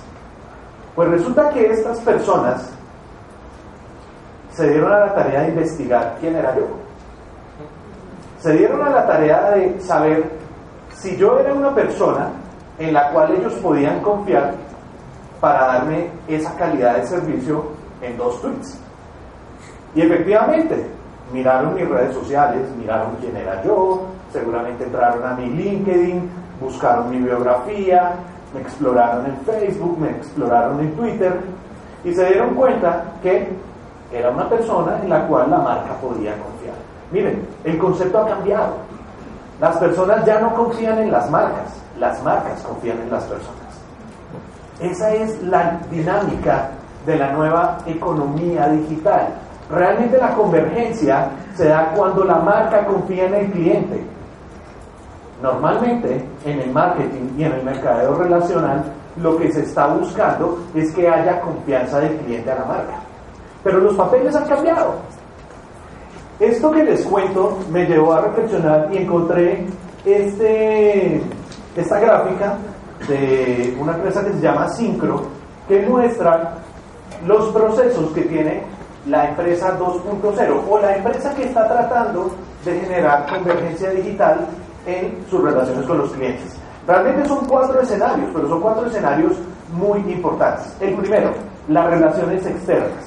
Pues 0.95 1.09
resulta 1.09 1.49
que 1.51 1.71
estas 1.71 1.99
personas 1.99 2.71
se 4.51 4.71
dieron 4.71 4.91
a 4.91 4.99
la 5.01 5.13
tarea 5.13 5.41
de 5.41 5.49
investigar 5.49 6.17
quién 6.19 6.35
era 6.35 6.55
yo. 6.57 6.86
Se 8.39 8.53
dieron 8.53 8.81
a 8.81 8.89
la 8.89 9.07
tarea 9.07 9.51
de 9.51 9.79
saber 9.81 10.31
si 10.93 11.17
yo 11.17 11.39
era 11.39 11.53
una 11.53 11.73
persona 11.73 12.29
en 12.77 12.93
la 12.93 13.09
cual 13.11 13.33
ellos 13.33 13.53
podían 13.55 14.01
confiar 14.01 14.53
para 15.39 15.67
darme 15.67 16.09
esa 16.27 16.55
calidad 16.55 16.97
de 16.97 17.07
servicio 17.07 17.65
en 18.01 18.17
dos 18.17 18.41
tweets. 18.41 18.79
Y 19.95 20.01
efectivamente, 20.01 20.85
miraron 21.33 21.75
mis 21.75 21.87
redes 21.87 22.13
sociales, 22.13 22.61
miraron 22.77 23.15
quién 23.19 23.35
era 23.35 23.63
yo, 23.63 24.05
seguramente 24.31 24.83
entraron 24.83 25.25
a 25.25 25.33
mi 25.33 25.49
LinkedIn, 25.49 26.29
buscaron 26.61 27.09
mi 27.09 27.17
biografía, 27.17 28.13
me 28.53 28.61
exploraron 28.61 29.25
en 29.25 29.37
Facebook, 29.37 29.97
me 29.99 30.11
exploraron 30.11 30.79
en 30.79 30.95
Twitter 30.95 31.39
y 32.03 32.13
se 32.13 32.25
dieron 32.25 32.55
cuenta 32.55 33.03
que 33.21 33.47
era 34.11 34.29
una 34.29 34.47
persona 34.49 34.99
en 35.01 35.09
la 35.09 35.27
cual 35.27 35.49
la 35.49 35.57
marca 35.57 35.93
podía 36.01 36.31
confiar. 36.37 36.75
Miren, 37.11 37.47
el 37.63 37.77
concepto 37.77 38.19
ha 38.19 38.27
cambiado. 38.27 38.75
Las 39.59 39.77
personas 39.77 40.25
ya 40.25 40.39
no 40.39 40.53
confían 40.53 40.99
en 40.99 41.11
las 41.11 41.29
marcas, 41.31 41.73
las 41.99 42.21
marcas 42.23 42.61
confían 42.61 42.99
en 43.01 43.09
las 43.09 43.23
personas. 43.23 43.57
Esa 44.79 45.13
es 45.13 45.41
la 45.43 45.79
dinámica 45.89 46.69
de 47.05 47.15
la 47.15 47.31
nueva 47.31 47.77
economía 47.87 48.67
digital. 48.67 49.29
Realmente 49.71 50.17
la 50.17 50.33
convergencia 50.35 51.29
se 51.55 51.69
da 51.69 51.91
cuando 51.95 52.23
la 52.23 52.35
marca 52.35 52.85
confía 52.85 53.25
en 53.25 53.33
el 53.33 53.51
cliente. 53.51 54.03
Normalmente 55.41 56.23
en 56.45 56.59
el 56.59 56.71
marketing 56.71 57.29
y 57.37 57.43
en 57.43 57.53
el 57.53 57.63
mercadeo 57.63 58.15
relacional 58.15 58.83
lo 59.21 59.37
que 59.37 59.51
se 59.51 59.61
está 59.61 59.87
buscando 59.87 60.59
es 60.75 60.93
que 60.93 61.09
haya 61.09 61.41
confianza 61.41 61.99
del 61.99 62.17
cliente 62.17 62.51
a 62.51 62.55
la 62.55 62.65
marca. 62.65 62.99
Pero 63.63 63.79
los 63.79 63.95
papeles 63.95 64.35
han 64.35 64.47
cambiado. 64.47 64.95
Esto 66.39 66.71
que 66.71 66.83
les 66.83 67.03
cuento 67.03 67.57
me 67.71 67.85
llevó 67.85 68.13
a 68.13 68.21
reflexionar 68.21 68.89
y 68.91 68.97
encontré 68.97 69.65
este, 70.05 71.19
esta 71.75 71.99
gráfica 71.99 72.57
de 73.07 73.75
una 73.79 73.93
empresa 73.93 74.23
que 74.23 74.33
se 74.33 74.41
llama 74.41 74.69
Syncro 74.69 75.23
que 75.67 75.81
muestra 75.81 76.53
los 77.25 77.47
procesos 77.47 78.11
que 78.11 78.21
tiene 78.21 78.63
la 79.07 79.29
empresa 79.29 79.77
2.0 79.79 80.61
o 80.69 80.79
la 80.79 80.97
empresa 80.97 81.33
que 81.33 81.45
está 81.45 81.67
tratando 81.67 82.29
de 82.63 82.79
generar 82.81 83.25
convergencia 83.27 83.89
digital 83.91 84.45
en 84.85 85.25
sus 85.29 85.41
relaciones 85.41 85.85
con 85.85 85.97
los 85.97 86.11
clientes. 86.11 86.55
Realmente 86.85 87.27
son 87.27 87.45
cuatro 87.47 87.81
escenarios, 87.81 88.29
pero 88.33 88.47
son 88.47 88.61
cuatro 88.61 88.85
escenarios 88.85 89.33
muy 89.73 89.99
importantes. 90.11 90.73
El 90.79 90.95
primero, 90.95 91.31
las 91.67 91.85
relaciones 91.89 92.45
externas. 92.45 93.06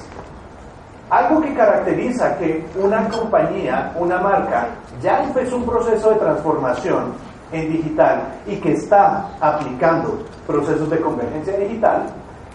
Algo 1.11 1.41
que 1.41 1.53
caracteriza 1.53 2.37
que 2.37 2.65
una 2.81 3.09
compañía, 3.09 3.91
una 3.99 4.17
marca, 4.19 4.67
ya 5.01 5.21
empezó 5.21 5.57
un 5.57 5.65
proceso 5.65 6.11
de 6.11 6.15
transformación 6.15 7.11
en 7.51 7.69
digital 7.69 8.21
y 8.47 8.55
que 8.55 8.71
está 8.71 9.27
aplicando 9.41 10.19
procesos 10.47 10.89
de 10.89 11.01
convergencia 11.01 11.57
digital, 11.57 12.03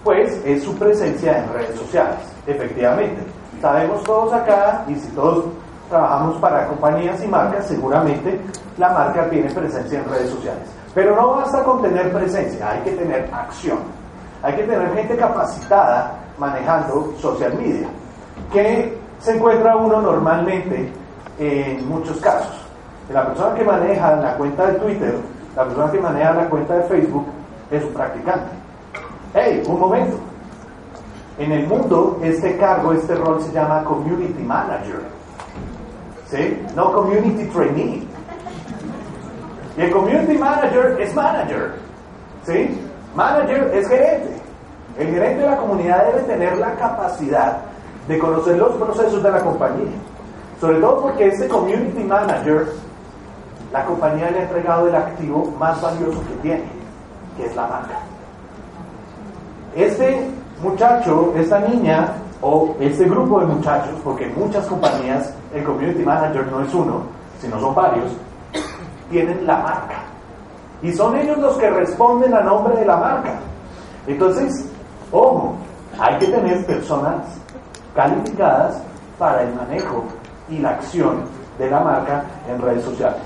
pues 0.02 0.40
es 0.42 0.64
su 0.64 0.74
presencia 0.74 1.36
en 1.36 1.52
redes 1.52 1.78
sociales, 1.78 2.16
efectivamente. 2.46 3.26
Sabemos 3.60 4.02
todos 4.04 4.32
acá, 4.32 4.86
y 4.88 4.94
si 4.94 5.08
todos 5.08 5.44
trabajamos 5.90 6.36
para 6.38 6.66
compañías 6.66 7.22
y 7.22 7.28
marcas, 7.28 7.66
seguramente 7.66 8.40
la 8.78 8.88
marca 8.88 9.28
tiene 9.28 9.50
presencia 9.50 9.98
en 9.98 10.08
redes 10.08 10.30
sociales. 10.30 10.66
Pero 10.94 11.14
no 11.14 11.32
basta 11.32 11.62
con 11.62 11.82
tener 11.82 12.10
presencia, 12.10 12.70
hay 12.70 12.80
que 12.80 12.92
tener 12.92 13.28
acción. 13.34 13.80
Hay 14.42 14.54
que 14.54 14.62
tener 14.62 14.94
gente 14.94 15.14
capacitada 15.14 16.14
manejando 16.38 17.12
social 17.18 17.52
media 17.58 17.86
que 18.52 18.98
se 19.20 19.36
encuentra 19.36 19.76
uno 19.76 20.00
normalmente 20.00 20.90
en 21.38 21.88
muchos 21.88 22.18
casos. 22.18 22.66
La 23.12 23.26
persona 23.26 23.54
que 23.54 23.64
maneja 23.64 24.16
la 24.16 24.36
cuenta 24.36 24.66
de 24.66 24.78
Twitter, 24.78 25.14
la 25.54 25.64
persona 25.64 25.92
que 25.92 26.00
maneja 26.00 26.34
la 26.34 26.48
cuenta 26.48 26.74
de 26.74 26.82
Facebook, 26.84 27.26
es 27.70 27.82
un 27.84 27.92
practicante. 27.92 28.50
¡Hey! 29.34 29.62
Un 29.66 29.80
momento. 29.80 30.16
En 31.38 31.52
el 31.52 31.66
mundo, 31.66 32.18
este 32.22 32.56
cargo, 32.56 32.92
este 32.92 33.14
rol 33.14 33.40
se 33.42 33.52
llama 33.52 33.84
Community 33.84 34.42
Manager. 34.42 35.02
¿Sí? 36.28 36.58
No 36.74 36.92
Community 36.92 37.44
Trainee. 37.44 38.02
Y 39.76 39.80
el 39.82 39.90
Community 39.90 40.38
Manager 40.38 40.96
es 40.98 41.14
manager. 41.14 41.74
¿Sí? 42.44 42.80
Manager 43.14 43.70
es 43.74 43.88
gerente. 43.88 44.36
El 44.98 45.08
gerente 45.08 45.42
de 45.42 45.50
la 45.50 45.56
comunidad 45.58 46.06
debe 46.06 46.22
tener 46.22 46.56
la 46.56 46.74
capacidad 46.76 47.58
de 48.08 48.18
conocer 48.18 48.56
los 48.56 48.72
procesos 48.72 49.22
de 49.22 49.30
la 49.30 49.40
compañía. 49.40 49.92
Sobre 50.60 50.80
todo 50.80 51.02
porque 51.02 51.28
este 51.28 51.48
Community 51.48 52.04
Manager, 52.04 52.66
la 53.72 53.84
compañía 53.84 54.30
le 54.30 54.38
ha 54.38 54.42
entregado 54.42 54.88
el 54.88 54.94
activo 54.94 55.52
más 55.58 55.80
valioso 55.82 56.20
que 56.28 56.34
tiene, 56.42 56.64
que 57.36 57.46
es 57.46 57.56
la 57.56 57.66
marca. 57.66 57.98
Este 59.74 60.30
muchacho, 60.62 61.32
esta 61.36 61.60
niña 61.60 62.14
o 62.40 62.74
este 62.80 63.04
grupo 63.04 63.40
de 63.40 63.46
muchachos, 63.46 63.94
porque 64.02 64.26
en 64.26 64.38
muchas 64.38 64.66
compañías 64.66 65.34
el 65.52 65.64
Community 65.64 66.02
Manager 66.02 66.46
no 66.50 66.62
es 66.62 66.72
uno, 66.72 67.02
sino 67.40 67.60
son 67.60 67.74
varios, 67.74 68.12
tienen 69.10 69.46
la 69.46 69.58
marca. 69.58 69.96
Y 70.82 70.92
son 70.92 71.16
ellos 71.16 71.38
los 71.38 71.56
que 71.56 71.68
responden 71.68 72.34
a 72.34 72.40
nombre 72.40 72.76
de 72.76 72.84
la 72.84 72.96
marca. 72.96 73.38
Entonces, 74.06 74.70
ojo, 75.10 75.54
hay 75.98 76.18
que 76.18 76.26
tener 76.26 76.64
personas 76.66 77.22
calificadas 77.96 78.80
para 79.18 79.42
el 79.42 79.54
manejo 79.54 80.04
y 80.48 80.58
la 80.58 80.70
acción 80.70 81.22
de 81.58 81.70
la 81.70 81.80
marca 81.80 82.22
en 82.48 82.60
redes 82.60 82.84
sociales. 82.84 83.18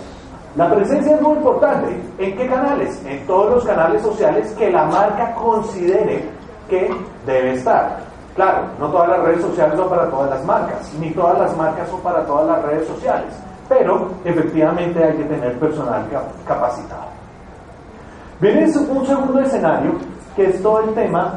La 0.57 0.73
presencia 0.73 1.15
es 1.15 1.21
muy 1.21 1.37
importante. 1.37 2.01
¿En 2.19 2.37
qué 2.37 2.49
canales? 2.49 3.01
En 3.05 3.27
todos 3.27 3.55
los 3.55 3.65
canales 3.65 4.03
sociales 4.03 4.53
que 4.59 4.71
la 4.71 4.85
marca 4.87 5.35
considere 5.35 6.25
que 6.69 6.91
debe 7.27 7.55
estar. 7.55 7.99
Claro, 8.35 8.63
no 8.79 8.89
todas 8.89 9.11
las 9.11 9.21
redes 9.21 9.43
sociales 9.43 9.77
son 9.77 9.89
para 9.89 10.09
todas 10.09 10.31
las 10.31 10.45
marcas, 10.45 10.93
ni 10.99 11.11
todas 11.11 11.39
las 11.39 11.57
marcas 11.57 11.89
son 11.89 12.01
para 12.01 12.25
todas 12.25 12.47
las 12.47 12.63
redes 12.63 12.87
sociales, 12.87 13.35
pero 13.69 14.09
efectivamente 14.25 15.03
hay 15.03 15.17
que 15.17 15.25
tener 15.25 15.59
personal 15.59 16.07
capacitado. 16.47 17.11
Viene 18.41 18.65
un 18.65 19.07
segundo 19.07 19.41
escenario, 19.41 19.93
que 20.35 20.47
es 20.47 20.63
todo 20.63 20.81
el 20.81 20.95
tema 20.95 21.35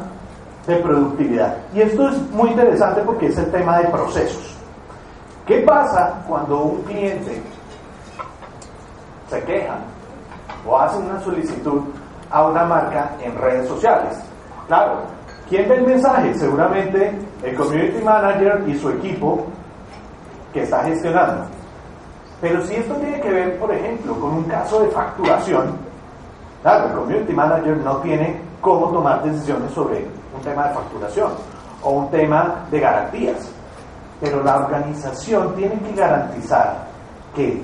de 0.66 0.76
productividad. 0.76 1.56
Y 1.74 1.82
esto 1.82 2.08
es 2.08 2.30
muy 2.30 2.50
interesante 2.50 3.02
porque 3.02 3.26
es 3.26 3.38
el 3.38 3.50
tema 3.50 3.78
de 3.78 3.88
procesos. 3.88 4.56
¿Qué 5.46 5.58
pasa 5.60 6.22
cuando 6.26 6.62
un 6.62 6.82
cliente 6.82 7.42
se 9.28 9.42
queja 9.42 9.76
o 10.66 10.78
hace 10.78 10.98
una 10.98 11.20
solicitud 11.20 11.82
a 12.30 12.46
una 12.46 12.64
marca 12.64 13.10
en 13.22 13.36
redes 13.36 13.68
sociales? 13.68 14.18
Claro, 14.66 15.00
¿quién 15.48 15.68
ve 15.68 15.76
el 15.76 15.86
mensaje? 15.86 16.34
Seguramente 16.34 17.12
el 17.42 17.54
community 17.56 18.02
manager 18.02 18.64
y 18.66 18.78
su 18.78 18.88
equipo 18.88 19.46
que 20.52 20.62
está 20.62 20.82
gestionando. 20.84 21.44
Pero 22.40 22.62
si 22.62 22.76
esto 22.76 22.94
tiene 22.94 23.20
que 23.20 23.30
ver, 23.30 23.58
por 23.58 23.72
ejemplo, 23.72 24.14
con 24.18 24.34
un 24.34 24.44
caso 24.44 24.82
de 24.82 24.88
facturación, 24.88 25.76
claro, 26.62 26.86
el 26.86 26.92
community 26.94 27.32
manager 27.34 27.76
no 27.78 27.96
tiene 27.98 28.40
cómo 28.64 28.86
tomar 28.88 29.22
decisiones 29.22 29.70
sobre 29.72 30.08
un 30.34 30.40
tema 30.42 30.68
de 30.68 30.74
facturación 30.74 31.32
o 31.82 31.90
un 31.90 32.10
tema 32.10 32.64
de 32.70 32.80
garantías. 32.80 33.36
Pero 34.20 34.42
la 34.42 34.56
organización 34.56 35.54
tiene 35.54 35.78
que 35.80 35.92
garantizar 35.92 36.86
que 37.36 37.62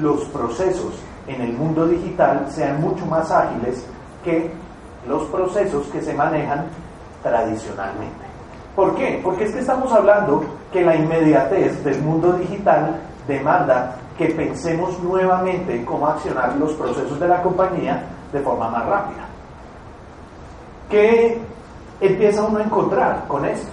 los 0.00 0.22
procesos 0.26 0.94
en 1.26 1.42
el 1.42 1.52
mundo 1.52 1.86
digital 1.86 2.46
sean 2.48 2.80
mucho 2.80 3.04
más 3.06 3.30
ágiles 3.30 3.84
que 4.24 4.50
los 5.06 5.24
procesos 5.24 5.86
que 5.88 6.00
se 6.00 6.14
manejan 6.14 6.64
tradicionalmente. 7.22 8.24
¿Por 8.74 8.94
qué? 8.94 9.20
Porque 9.22 9.44
es 9.44 9.52
que 9.52 9.60
estamos 9.60 9.92
hablando 9.92 10.42
que 10.72 10.82
la 10.82 10.96
inmediatez 10.96 11.84
del 11.84 12.00
mundo 12.00 12.32
digital 12.34 12.98
demanda 13.28 13.96
que 14.16 14.26
pensemos 14.26 14.98
nuevamente 15.00 15.76
en 15.76 15.84
cómo 15.84 16.06
accionar 16.06 16.56
los 16.56 16.72
procesos 16.72 17.20
de 17.20 17.28
la 17.28 17.42
compañía 17.42 18.02
de 18.32 18.40
forma 18.40 18.70
más 18.70 18.86
rápida. 18.86 19.29
¿Qué 20.90 21.38
empieza 22.00 22.42
uno 22.42 22.58
a 22.58 22.64
encontrar 22.64 23.24
con 23.28 23.44
esto? 23.44 23.70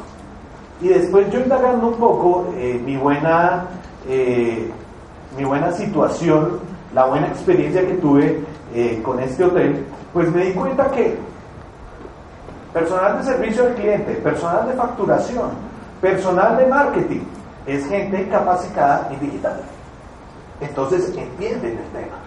Y 0.80 0.90
después 0.90 1.32
yo 1.32 1.40
indagando 1.40 1.88
un 1.88 1.96
poco 1.96 2.54
eh, 2.56 2.80
mi, 2.86 2.96
buena, 2.96 3.66
eh, 4.08 4.72
mi 5.36 5.44
buena 5.44 5.72
situación, 5.72 6.60
la 6.94 7.06
buena 7.06 7.28
experiencia 7.28 7.82
que 7.82 7.96
tuve 7.96 8.40
eh, 8.76 9.02
con 9.04 9.20
este 9.20 9.44
hotel, 9.44 9.84
pues 10.14 10.32
me 10.32 10.46
di 10.46 10.54
cuenta 10.54 10.92
que 10.92 11.18
personal 12.72 13.18
de 13.18 13.24
servicio 13.24 13.64
al 13.66 13.74
cliente, 13.74 14.14
personal 14.16 14.68
de 14.68 14.74
facturación, 14.74 15.50
personal 16.00 16.58
de 16.58 16.68
marketing, 16.68 17.22
es 17.66 17.88
gente 17.88 18.28
capacitada 18.30 19.10
en 19.12 19.20
digital. 19.20 19.60
Entonces 20.62 21.10
entienden 21.18 21.80
el 21.80 22.00
tema. 22.00 22.18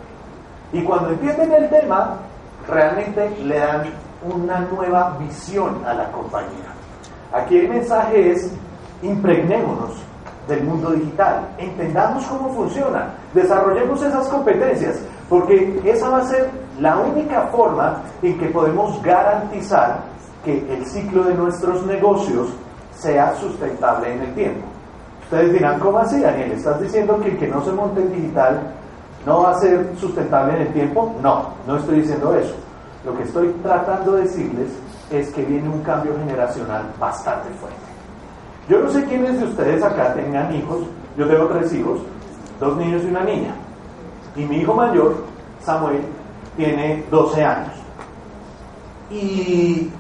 Y 0.73 0.83
cuando 0.83 1.11
entienden 1.11 1.53
el 1.53 1.71
tema, 1.71 2.17
realmente 2.69 3.31
le 3.45 3.59
dan 3.59 3.83
una 4.23 4.61
nueva 4.61 5.17
visión 5.19 5.85
a 5.85 5.95
la 5.95 6.11
compañía. 6.13 6.75
Aquí 7.33 7.59
el 7.59 7.69
mensaje 7.69 8.33
es, 8.33 8.53
impregnémonos 9.03 10.03
del 10.49 10.65
mundo 10.65 10.91
digital, 10.91 11.49
entendamos 11.59 12.25
cómo 12.27 12.53
funciona, 12.55 13.15
desarrollemos 13.33 14.03
esas 14.03 14.29
competencias, 14.29 15.01
porque 15.29 15.81
esa 15.85 16.09
va 16.09 16.19
a 16.19 16.27
ser 16.27 16.51
la 16.81 16.99
única 16.99 17.43
forma 17.53 18.03
en 18.21 18.39
que 18.39 18.47
podemos 18.47 19.01
garantizar 19.03 20.01
que 20.45 20.59
el 20.73 20.85
ciclo 20.87 21.25
de 21.25 21.35
nuestros 21.35 21.87
negocios 21.87 22.49
sea 22.93 23.35
sustentable 23.37 24.13
en 24.13 24.23
el 24.23 24.35
tiempo. 24.35 24.67
Ustedes 25.23 25.53
dirán, 25.53 25.79
¿cómo 25.79 25.99
así, 25.99 26.21
Daniel? 26.21 26.53
¿Estás 26.53 26.81
diciendo 26.81 27.21
que 27.21 27.29
el 27.31 27.39
que 27.39 27.47
no 27.47 27.65
se 27.65 27.71
monte 27.71 28.01
en 28.01 28.13
digital 28.13 28.75
no 29.25 29.43
va 29.43 29.53
a 29.53 29.61
ser 29.61 29.87
sustentable 29.97 30.57
en 30.57 30.63
el 30.63 30.73
tiempo? 30.73 31.15
No, 31.23 31.51
no 31.67 31.77
estoy 31.77 32.01
diciendo 32.01 32.35
eso. 32.35 32.55
Lo 33.05 33.17
que 33.17 33.23
estoy 33.23 33.49
tratando 33.63 34.13
de 34.13 34.23
decirles 34.23 34.69
es 35.11 35.31
que 35.31 35.45
viene 35.45 35.69
un 35.69 35.83
cambio 35.83 36.17
generacional 36.19 36.85
bastante 36.99 37.49
fuerte. 37.61 37.79
Yo 38.69 38.81
no 38.81 38.91
sé 38.91 39.05
quiénes 39.05 39.41
de 39.41 39.47
ustedes 39.47 39.83
acá 39.83 40.15
tengan 40.15 40.55
hijos, 40.55 40.85
yo 41.17 41.27
tengo 41.27 41.47
tres 41.47 41.73
hijos, 41.73 42.01
dos 42.61 42.77
niños 42.77 43.03
y 43.03 43.07
una 43.07 43.25
niña. 43.25 43.55
Y 44.37 44.45
mi 44.45 44.59
hijo 44.59 44.75
mayor, 44.75 45.25
Samuel, 45.63 46.03
tiene 46.57 47.05
12 47.11 47.45
años. 47.45 47.73
Y 49.11 49.91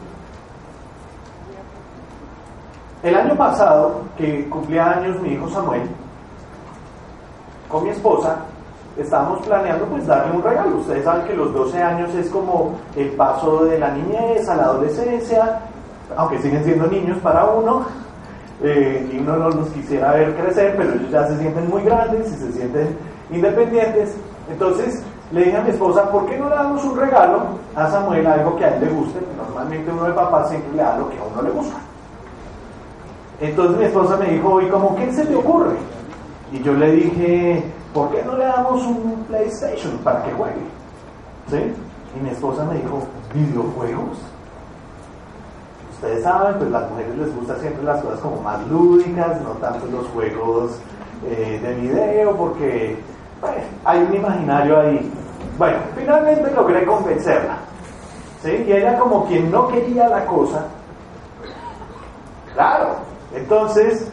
el 3.03 3.15
año 3.15 3.35
pasado, 3.35 4.03
que 4.17 4.49
cumplía 4.49 4.93
años 4.93 5.21
mi 5.21 5.31
hijo 5.31 5.49
Samuel, 5.49 5.89
con 7.69 7.85
mi 7.85 7.91
esposa, 7.91 8.45
estábamos 9.03 9.41
planeando 9.47 9.87
pues 9.87 10.07
darle 10.07 10.37
un 10.37 10.43
regalo. 10.43 10.77
Ustedes 10.79 11.05
saben 11.05 11.27
que 11.27 11.35
los 11.35 11.53
12 11.53 11.83
años 11.83 12.15
es 12.15 12.29
como 12.29 12.79
el 12.97 13.09
paso 13.11 13.65
de 13.65 13.79
la 13.79 13.93
niñez 13.93 14.49
a 14.49 14.57
la 14.57 14.65
adolescencia, 14.65 15.61
aunque 16.17 16.39
siguen 16.39 16.65
siendo 16.65 16.87
niños 16.87 17.19
para 17.19 17.47
uno, 17.47 17.85
eh, 18.63 19.09
y 19.13 19.19
uno 19.19 19.37
no 19.37 19.51
los 19.51 19.69
quisiera 19.71 20.13
ver 20.13 20.35
crecer, 20.35 20.75
pero 20.77 20.93
ellos 20.93 21.11
ya 21.11 21.27
se 21.27 21.39
sienten 21.39 21.69
muy 21.69 21.83
grandes 21.83 22.31
y 22.31 22.35
se 22.35 22.53
sienten 22.53 22.97
independientes. 23.31 24.15
Entonces 24.51 25.03
le 25.33 25.45
dije 25.45 25.57
a 25.57 25.63
mi 25.63 25.71
esposa, 25.71 26.11
¿por 26.11 26.27
qué 26.27 26.37
no 26.37 26.49
le 26.49 26.55
damos 26.57 26.85
un 26.85 26.99
regalo 26.99 27.43
a 27.75 27.89
Samuel, 27.89 28.27
algo 28.27 28.57
que 28.57 28.65
a 28.65 28.75
él 28.75 28.85
le 28.85 28.91
guste? 28.91 29.21
Normalmente 29.37 29.91
uno 29.91 30.05
de 30.05 30.13
papá 30.13 30.47
siempre 30.49 30.73
le 30.73 30.83
da 30.83 30.99
lo 30.99 31.09
que 31.09 31.19
a 31.19 31.23
uno 31.23 31.43
le 31.43 31.51
gusta. 31.51 31.77
Entonces 33.41 33.79
mi 33.79 33.85
esposa 33.85 34.17
me 34.19 34.27
dijo, 34.27 34.61
¿y 34.61 34.69
cómo 34.69 34.95
qué 34.97 35.11
se 35.13 35.25
te 35.25 35.35
ocurre? 35.35 35.77
Y 36.53 36.63
yo 36.63 36.75
le 36.75 36.91
dije, 36.91 37.65
¿por 37.93 38.11
qué 38.11 38.23
no 38.23 38.37
le 38.37 38.45
damos 38.45 38.87
un 38.87 39.25
PlayStation 39.29 39.99
para 39.99 40.23
que 40.23 40.33
juegue? 40.33 40.63
¿Sí? 41.49 41.75
Y 42.17 42.21
mi 42.23 42.31
esposa 42.31 42.65
me 42.65 42.75
dijo, 42.75 43.03
¿videojuegos? 43.35 44.19
Ustedes 45.95 46.23
saben, 46.23 46.55
pues 46.57 46.71
las 46.71 46.91
mujeres 46.91 47.17
les 47.17 47.37
gustan 47.37 47.61
siempre 47.61 47.83
las 47.85 48.01
cosas 48.03 48.21
como 48.21 48.41
más 48.41 48.67
lúdicas, 48.69 49.41
no 49.43 49.51
tanto 49.61 49.87
los 49.87 50.07
juegos 50.09 50.79
eh, 51.29 51.61
de 51.63 51.75
video, 51.75 52.35
porque 52.37 52.99
pues, 53.41 53.55
hay 53.85 54.01
un 54.01 54.15
imaginario 54.15 54.81
ahí. 54.81 55.13
Bueno, 55.59 55.79
finalmente 55.95 56.51
logré 56.53 56.87
convencerla. 56.87 57.59
¿sí? 58.43 58.65
Y 58.67 58.73
ella 58.73 58.99
como 58.99 59.27
quien 59.27 59.51
no 59.51 59.69
quería 59.69 60.09
la 60.09 60.25
cosa, 60.25 60.65
claro, 62.55 62.97
entonces 63.35 64.11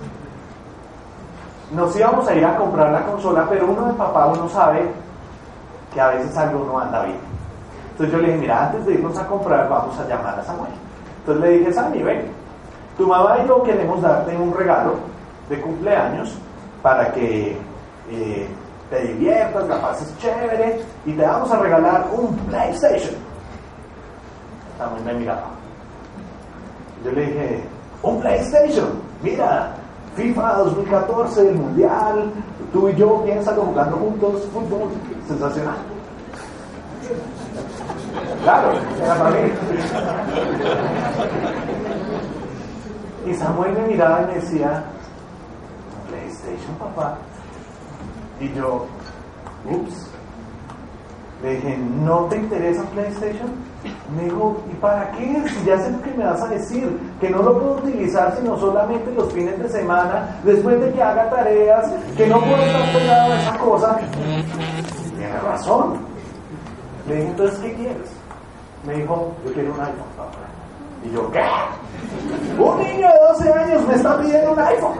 nos 1.72 1.96
íbamos 1.96 2.28
a 2.28 2.36
ir 2.36 2.46
a 2.46 2.56
comprar 2.56 2.92
la 2.92 3.06
consola, 3.06 3.46
pero 3.50 3.68
uno 3.68 3.86
de 3.86 3.94
papá 3.94 4.28
uno 4.28 4.48
sabe 4.50 4.90
que 5.94 6.00
a 6.00 6.10
veces 6.10 6.36
algo 6.38 6.66
no 6.66 6.80
anda 6.80 7.04
bien. 7.04 7.20
Entonces 7.92 8.14
yo 8.14 8.22
le 8.22 8.28
dije, 8.28 8.40
mira, 8.40 8.68
antes 8.68 8.86
de 8.86 8.94
irnos 8.94 9.18
a 9.18 9.28
comprar, 9.28 9.68
vamos 9.68 9.98
a 10.00 10.08
llamar 10.08 10.40
a 10.40 10.44
Samuel. 10.44 10.72
Entonces 11.20 11.44
le 11.44 11.58
dije, 11.58 11.74
Sammy, 11.74 12.04
ven, 12.04 12.32
tu 12.98 13.08
mamá 13.08 13.40
y 13.44 13.48
yo 13.48 13.64
queremos 13.64 14.02
darte 14.02 14.38
un 14.38 14.54
regalo 14.54 14.96
de 15.50 15.60
cumpleaños 15.60 16.38
para 16.82 17.12
que 17.12 17.58
eh, 18.12 18.48
te 18.90 19.00
diviertas, 19.02 19.68
la 19.68 19.82
pases 19.82 20.18
chévere 20.20 20.82
y 21.06 21.14
te 21.14 21.26
vamos 21.26 21.52
a 21.52 21.60
regalar 21.60 22.06
un 22.14 22.36
PlayStation. 22.38 23.16
Samuel 24.78 25.04
me 25.04 25.14
miraba. 25.14 25.48
Yo 27.04 27.12
le 27.12 27.26
dije, 27.26 27.64
un 28.04 28.20
PlayStation, 28.22 29.02
mira, 29.22 29.74
FIFA 30.18 30.54
2014, 30.64 31.50
el 31.50 31.56
Mundial, 31.56 32.32
tú 32.74 32.90
y 32.90 32.96
yo, 32.96 33.24
piénsalo 33.24 33.62
jugando 33.62 33.98
juntos, 33.98 34.48
fútbol, 34.52 34.90
sensacional. 35.28 35.78
Claro, 38.42 38.72
era 39.00 39.16
para 39.16 39.30
mí. 39.30 39.52
Y 43.28 43.34
Samuel 43.36 43.74
me 43.74 43.88
miraba 43.90 44.24
y 44.24 44.26
me 44.26 44.34
decía, 44.36 44.86
PlayStation, 46.10 46.76
papá. 46.80 47.18
Y 48.40 48.52
yo, 48.54 48.88
ups. 49.70 50.10
Le 51.44 51.56
dije, 51.58 51.78
¿no 51.78 52.26
te 52.26 52.38
interesa 52.38 52.82
PlayStation? 52.86 53.67
Me 54.16 54.24
dijo, 54.24 54.58
¿y 54.72 54.76
para 54.76 55.12
qué? 55.12 55.44
Si 55.50 55.66
ya 55.66 55.78
sé 55.78 55.92
lo 55.92 56.02
que 56.02 56.12
me 56.12 56.26
vas 56.26 56.42
a 56.42 56.48
decir, 56.48 57.00
que 57.20 57.30
no 57.30 57.42
lo 57.42 57.60
puedo 57.60 57.74
utilizar 57.74 58.36
sino 58.38 58.58
solamente 58.58 59.12
los 59.14 59.32
fines 59.34 59.60
de 59.60 59.70
semana, 59.70 60.40
después 60.44 60.80
de 60.80 60.92
que 60.94 61.04
haga 61.04 61.30
tareas, 61.30 61.92
que 62.16 62.28
no 62.28 62.40
puedo 62.40 62.58
estar 62.58 62.94
pegado 62.94 63.34
a 63.34 63.42
esa 63.42 63.58
cosa. 63.58 64.00
Tiene 65.18 65.40
razón. 65.40 65.98
Le 67.08 67.16
dije, 67.16 67.28
entonces, 67.28 67.60
¿qué 67.60 67.74
quieres? 67.74 68.10
Me 68.86 68.94
dijo, 68.94 69.34
yo 69.46 69.54
quiero 69.54 69.74
un 69.74 69.80
iPhone, 69.80 70.12
papá. 70.16 70.38
Y 71.04 71.12
yo, 71.12 71.32
¿qué? 71.32 71.44
Un 72.58 72.78
niño 72.80 73.08
de 73.08 73.20
12 73.34 73.54
años 73.54 73.88
me 73.88 73.96
está 73.96 74.20
pidiendo 74.20 74.52
un 74.54 74.60
iPhone. 74.60 74.98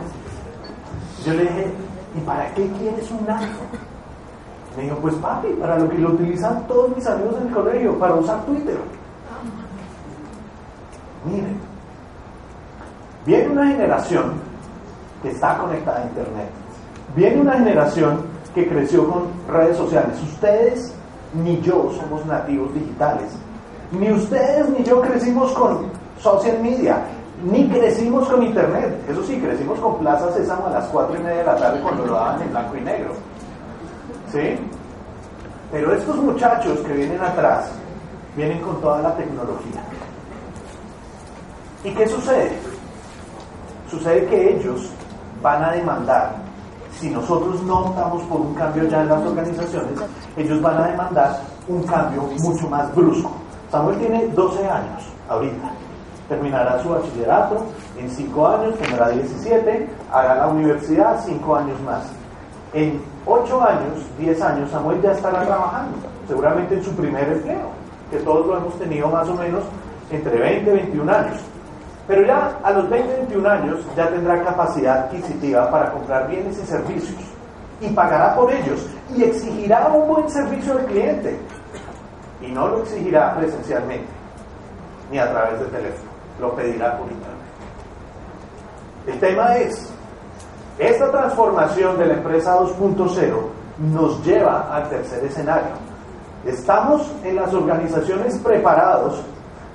Yo 1.26 1.34
le 1.34 1.44
dije, 1.44 1.72
¿y 2.16 2.20
para 2.22 2.54
qué 2.54 2.70
quieres 2.80 3.12
un 3.12 3.30
iPhone? 3.30 3.97
Me 4.78 4.84
dijo, 4.84 4.96
pues 4.98 5.16
papi, 5.16 5.48
para 5.60 5.80
lo 5.80 5.90
que 5.90 5.98
lo 5.98 6.10
utilizan 6.10 6.68
todos 6.68 6.96
mis 6.96 7.08
amigos 7.08 7.36
en 7.42 7.48
el 7.48 7.54
colegio, 7.54 7.98
para 7.98 8.14
usar 8.14 8.46
Twitter. 8.46 8.78
Miren, 11.26 11.58
viene 13.26 13.50
una 13.50 13.68
generación 13.68 14.34
que 15.24 15.30
está 15.30 15.58
conectada 15.58 16.02
a 16.02 16.04
Internet. 16.04 16.50
Viene 17.16 17.42
una 17.42 17.54
generación 17.54 18.20
que 18.54 18.68
creció 18.68 19.10
con 19.10 19.24
redes 19.48 19.78
sociales. 19.78 20.22
Ustedes 20.22 20.94
ni 21.34 21.60
yo 21.62 21.92
somos 22.00 22.24
nativos 22.28 22.72
digitales. 22.76 23.32
Ni 23.92 24.12
ustedes 24.12 24.70
ni 24.70 24.84
yo 24.84 25.02
crecimos 25.02 25.54
con 25.54 25.88
social 26.20 26.60
media. 26.62 27.02
Ni 27.44 27.68
crecimos 27.68 28.30
con 28.30 28.44
Internet. 28.44 28.96
Eso 29.10 29.24
sí, 29.24 29.40
crecimos 29.40 29.80
con 29.80 29.98
Plaza 29.98 30.32
Sésamo 30.34 30.68
a 30.68 30.72
las 30.72 30.86
4 30.90 31.16
y 31.16 31.24
media 31.24 31.38
de 31.40 31.46
la 31.46 31.56
tarde 31.56 31.82
cuando 31.82 32.06
lo 32.06 32.14
daban 32.14 32.44
en 32.44 32.52
blanco 32.52 32.78
y 32.78 32.82
negro. 32.82 33.14
¿Sí? 34.32 34.58
Pero 35.72 35.94
estos 35.94 36.16
muchachos 36.16 36.80
que 36.80 36.94
vienen 36.94 37.22
atrás, 37.22 37.70
vienen 38.36 38.62
con 38.62 38.80
toda 38.82 39.02
la 39.02 39.16
tecnología. 39.16 39.82
¿Y 41.84 41.92
qué 41.92 42.08
sucede? 42.08 42.52
Sucede 43.90 44.26
que 44.28 44.56
ellos 44.56 44.90
van 45.42 45.64
a 45.64 45.72
demandar, 45.72 46.36
si 47.00 47.10
nosotros 47.10 47.62
no 47.64 47.86
optamos 47.86 48.24
por 48.24 48.42
un 48.42 48.54
cambio 48.56 48.88
ya 48.88 49.02
en 49.02 49.10
las 49.10 49.22
organizaciones, 49.24 50.00
ellos 50.36 50.62
van 50.62 50.78
a 50.78 50.88
demandar 50.88 51.40
un 51.68 51.84
cambio 51.84 52.24
mucho 52.40 52.68
más 52.70 52.94
brusco. 52.96 53.32
Samuel 53.72 53.98
tiene 54.00 54.28
12 54.28 54.68
años 54.68 55.04
ahorita. 55.30 55.70
Terminará 56.28 56.82
su 56.82 56.90
bachillerato 56.90 57.66
en 57.98 58.10
5 58.10 58.48
años, 58.48 58.76
tendrá 58.80 59.10
17, 59.10 59.90
hará 60.12 60.36
la 60.36 60.48
universidad 60.48 61.24
5 61.26 61.56
años 61.56 61.80
más. 61.82 62.04
En 62.78 63.02
8 63.26 63.64
años, 63.64 64.06
10 64.20 64.40
años, 64.40 64.70
Samuel 64.70 65.02
ya 65.02 65.12
estará 65.12 65.44
trabajando, 65.44 65.98
seguramente 66.28 66.76
en 66.76 66.84
su 66.84 66.92
primer 66.92 67.28
empleo, 67.28 67.72
que 68.12 68.18
todos 68.18 68.46
lo 68.46 68.58
hemos 68.58 68.78
tenido 68.78 69.08
más 69.08 69.28
o 69.28 69.34
menos 69.34 69.64
entre 70.12 70.38
20 70.38 70.70
y 70.70 70.74
21 70.76 71.12
años. 71.12 71.42
Pero 72.08 72.28
ya 72.28 72.60
a 72.64 72.72
los 72.74 72.88
20 72.88 73.16
21 73.16 73.50
años 73.50 73.80
ya 73.96 74.08
tendrá 74.10 74.44
capacidad 74.44 75.06
adquisitiva 75.06 75.72
para 75.72 75.92
comprar 75.92 76.28
bienes 76.28 76.56
y 76.60 76.68
servicios 76.68 77.20
y 77.82 77.90
pagará 77.90 78.36
por 78.36 78.54
ellos 78.54 78.86
y 79.16 79.24
exigirá 79.24 79.88
un 79.88 80.08
buen 80.08 80.30
servicio 80.30 80.74
al 80.74 80.86
cliente 80.86 81.36
y 82.42 82.52
no 82.52 82.68
lo 82.68 82.84
exigirá 82.84 83.36
presencialmente 83.36 84.06
ni 85.12 85.18
a 85.18 85.32
través 85.32 85.60
de 85.62 85.66
teléfono, 85.66 86.12
lo 86.40 86.56
pedirá 86.56 86.96
por 86.96 87.08
internet. 87.12 87.38
El 89.08 89.20
tema 89.20 89.58
es, 89.58 89.92
esta 90.80 91.12
transformación 91.12 91.98
de 91.98 92.06
la 92.06 92.14
empresa 92.16 92.60
2.0 92.60 93.28
nos 93.92 94.24
lleva 94.26 94.76
al 94.76 94.90
tercer 94.90 95.24
escenario. 95.24 95.72
Estamos 96.46 97.12
en 97.24 97.36
las 97.36 97.54
organizaciones 97.54 98.38
preparados 98.40 99.22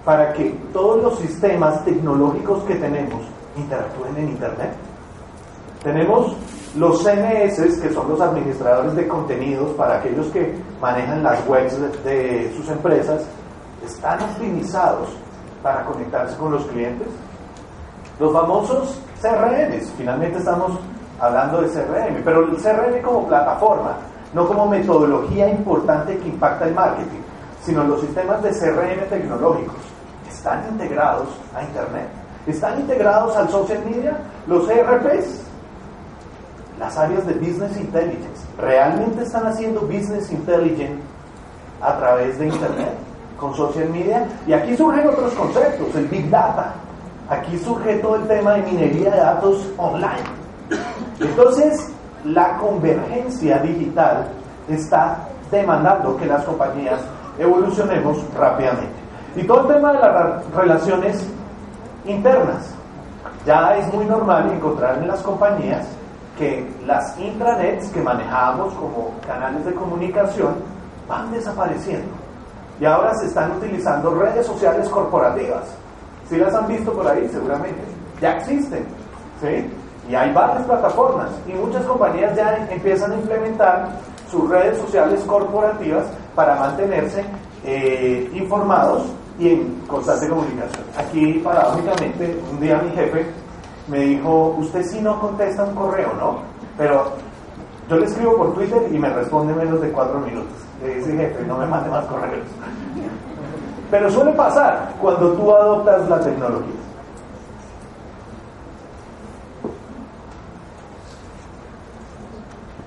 para 0.04 0.32
que 0.32 0.50
todos 0.72 1.02
los 1.02 1.18
sistemas 1.18 1.84
tecnológicos 1.84 2.62
que 2.64 2.76
tenemos 2.76 3.20
interactúen 3.56 4.16
en 4.16 4.28
Internet. 4.30 4.72
Tenemos 5.82 6.36
los 6.76 7.02
CMS, 7.02 7.80
que 7.80 7.92
son 7.92 8.08
los 8.08 8.20
administradores 8.20 8.94
de 8.94 9.06
contenidos 9.06 9.70
para 9.72 9.98
aquellos 9.98 10.26
que 10.28 10.54
manejan 10.80 11.22
las 11.22 11.46
webs 11.46 11.76
de, 12.04 12.52
sus 12.56 12.68
empresas, 12.68 13.22
están 13.84 14.22
optimizados 14.22 15.08
para 15.62 15.84
conectarse 15.84 16.36
con 16.36 16.52
los 16.52 16.64
clientes. 16.66 17.08
Los 18.18 18.32
famosos 18.32 19.00
CRM, 19.20 19.80
finalmente 19.96 20.38
estamos 20.38 20.78
hablando 21.22 21.62
de 21.62 21.68
CRM, 21.68 22.20
pero 22.24 22.48
el 22.48 22.56
CRM 22.56 23.00
como 23.00 23.28
plataforma, 23.28 23.96
no 24.34 24.46
como 24.48 24.66
metodología 24.66 25.48
importante 25.48 26.18
que 26.18 26.28
impacta 26.28 26.66
el 26.66 26.74
marketing, 26.74 27.20
sino 27.64 27.84
los 27.84 28.00
sistemas 28.00 28.42
de 28.42 28.50
CRM 28.50 29.08
tecnológicos. 29.08 29.76
Están 30.28 30.64
integrados 30.68 31.28
a 31.54 31.62
Internet, 31.62 32.08
están 32.48 32.80
integrados 32.80 33.36
al 33.36 33.48
social 33.48 33.84
media, 33.84 34.18
los 34.48 34.68
ERPs, 34.68 35.42
las 36.80 36.98
áreas 36.98 37.24
de 37.24 37.34
Business 37.34 37.76
Intelligence, 37.76 38.42
realmente 38.58 39.22
están 39.22 39.46
haciendo 39.46 39.82
Business 39.82 40.28
Intelligence 40.32 41.00
a 41.80 41.96
través 41.98 42.36
de 42.40 42.48
Internet, 42.48 42.94
con 43.38 43.54
social 43.54 43.88
media, 43.90 44.26
y 44.44 44.54
aquí 44.54 44.76
surgen 44.76 45.06
otros 45.06 45.32
conceptos, 45.34 45.94
el 45.94 46.06
Big 46.06 46.28
Data, 46.30 46.72
aquí 47.28 47.56
surge 47.58 47.94
todo 47.98 48.16
el 48.16 48.26
tema 48.26 48.54
de 48.54 48.62
minería 48.62 49.10
de 49.12 49.18
datos 49.18 49.68
online. 49.76 50.31
Entonces, 51.20 51.92
la 52.24 52.56
convergencia 52.58 53.58
digital 53.58 54.28
está 54.68 55.28
demandando 55.50 56.16
que 56.16 56.26
las 56.26 56.44
compañías 56.44 57.00
evolucionemos 57.38 58.18
rápidamente. 58.34 58.92
Y 59.36 59.44
todo 59.44 59.62
el 59.62 59.74
tema 59.74 59.92
de 59.92 59.98
las 60.00 60.54
relaciones 60.54 61.26
internas. 62.04 62.74
Ya 63.46 63.76
es 63.76 63.92
muy 63.92 64.04
normal 64.04 64.50
encontrar 64.52 64.98
en 64.98 65.08
las 65.08 65.20
compañías 65.22 65.86
que 66.38 66.68
las 66.86 67.18
intranets 67.18 67.88
que 67.88 68.00
manejábamos 68.00 68.72
como 68.74 69.14
canales 69.26 69.64
de 69.64 69.74
comunicación 69.74 70.54
van 71.08 71.30
desapareciendo. 71.32 72.12
Y 72.80 72.84
ahora 72.84 73.14
se 73.14 73.26
están 73.26 73.52
utilizando 73.52 74.14
redes 74.14 74.46
sociales 74.46 74.88
corporativas. 74.88 75.64
Si 76.28 76.36
las 76.36 76.54
han 76.54 76.66
visto 76.68 76.92
por 76.92 77.06
ahí, 77.06 77.28
seguramente. 77.28 77.82
Ya 78.20 78.36
existen. 78.36 78.86
¿sí? 79.40 79.70
Y 80.08 80.14
hay 80.14 80.32
varias 80.32 80.62
plataformas. 80.64 81.28
Y 81.46 81.52
muchas 81.52 81.84
compañías 81.84 82.34
ya 82.36 82.66
empiezan 82.70 83.12
a 83.12 83.14
implementar 83.16 83.88
sus 84.30 84.48
redes 84.48 84.78
sociales 84.78 85.22
corporativas 85.24 86.06
para 86.34 86.56
mantenerse 86.56 87.24
eh, 87.64 88.30
informados 88.34 89.04
y 89.38 89.50
en 89.50 89.80
constante 89.86 90.28
comunicación. 90.28 90.84
Aquí, 90.96 91.40
paradójicamente, 91.44 92.40
un 92.50 92.60
día 92.60 92.80
mi 92.82 92.90
jefe 92.90 93.26
me 93.88 94.00
dijo, 94.00 94.56
usted 94.58 94.82
sí 94.84 95.00
no 95.00 95.20
contesta 95.20 95.64
un 95.64 95.74
correo, 95.74 96.12
¿no? 96.14 96.38
Pero 96.78 97.12
yo 97.88 97.96
le 97.96 98.06
escribo 98.06 98.36
por 98.36 98.54
Twitter 98.54 98.82
y 98.90 98.98
me 98.98 99.10
responde 99.10 99.52
menos 99.54 99.80
de 99.80 99.90
cuatro 99.90 100.18
minutos. 100.20 100.52
Le 100.82 100.96
dice, 100.96 101.16
jefe, 101.16 101.44
no 101.46 101.58
me 101.58 101.66
mande 101.66 101.90
más 101.90 102.04
correos. 102.06 102.46
Pero 103.90 104.10
suele 104.10 104.32
pasar 104.32 104.94
cuando 105.00 105.32
tú 105.32 105.52
adoptas 105.52 106.08
la 106.08 106.20
tecnología. 106.20 106.72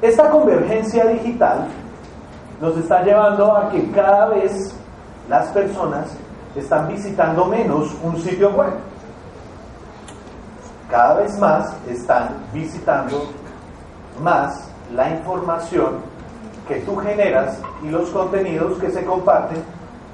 Esta 0.05 0.29
convergencia 0.29 1.03
digital 1.07 1.65
nos 2.61 2.77
está 2.77 3.01
llevando 3.01 3.57
a 3.57 3.71
que 3.71 3.89
cada 3.89 4.27
vez 4.27 4.71
las 5.27 5.47
personas 5.47 6.15
están 6.55 6.87
visitando 6.89 7.45
menos 7.45 7.91
un 8.03 8.15
sitio 8.21 8.51
web. 8.51 8.69
Cada 10.91 11.15
vez 11.15 11.35
más 11.39 11.73
están 11.89 12.35
visitando 12.53 13.31
más 14.21 14.69
la 14.93 15.09
información 15.09 15.95
que 16.67 16.75
tú 16.81 16.97
generas 16.97 17.57
y 17.81 17.89
los 17.89 18.07
contenidos 18.11 18.77
que 18.77 18.91
se 18.91 19.03
comparten 19.03 19.63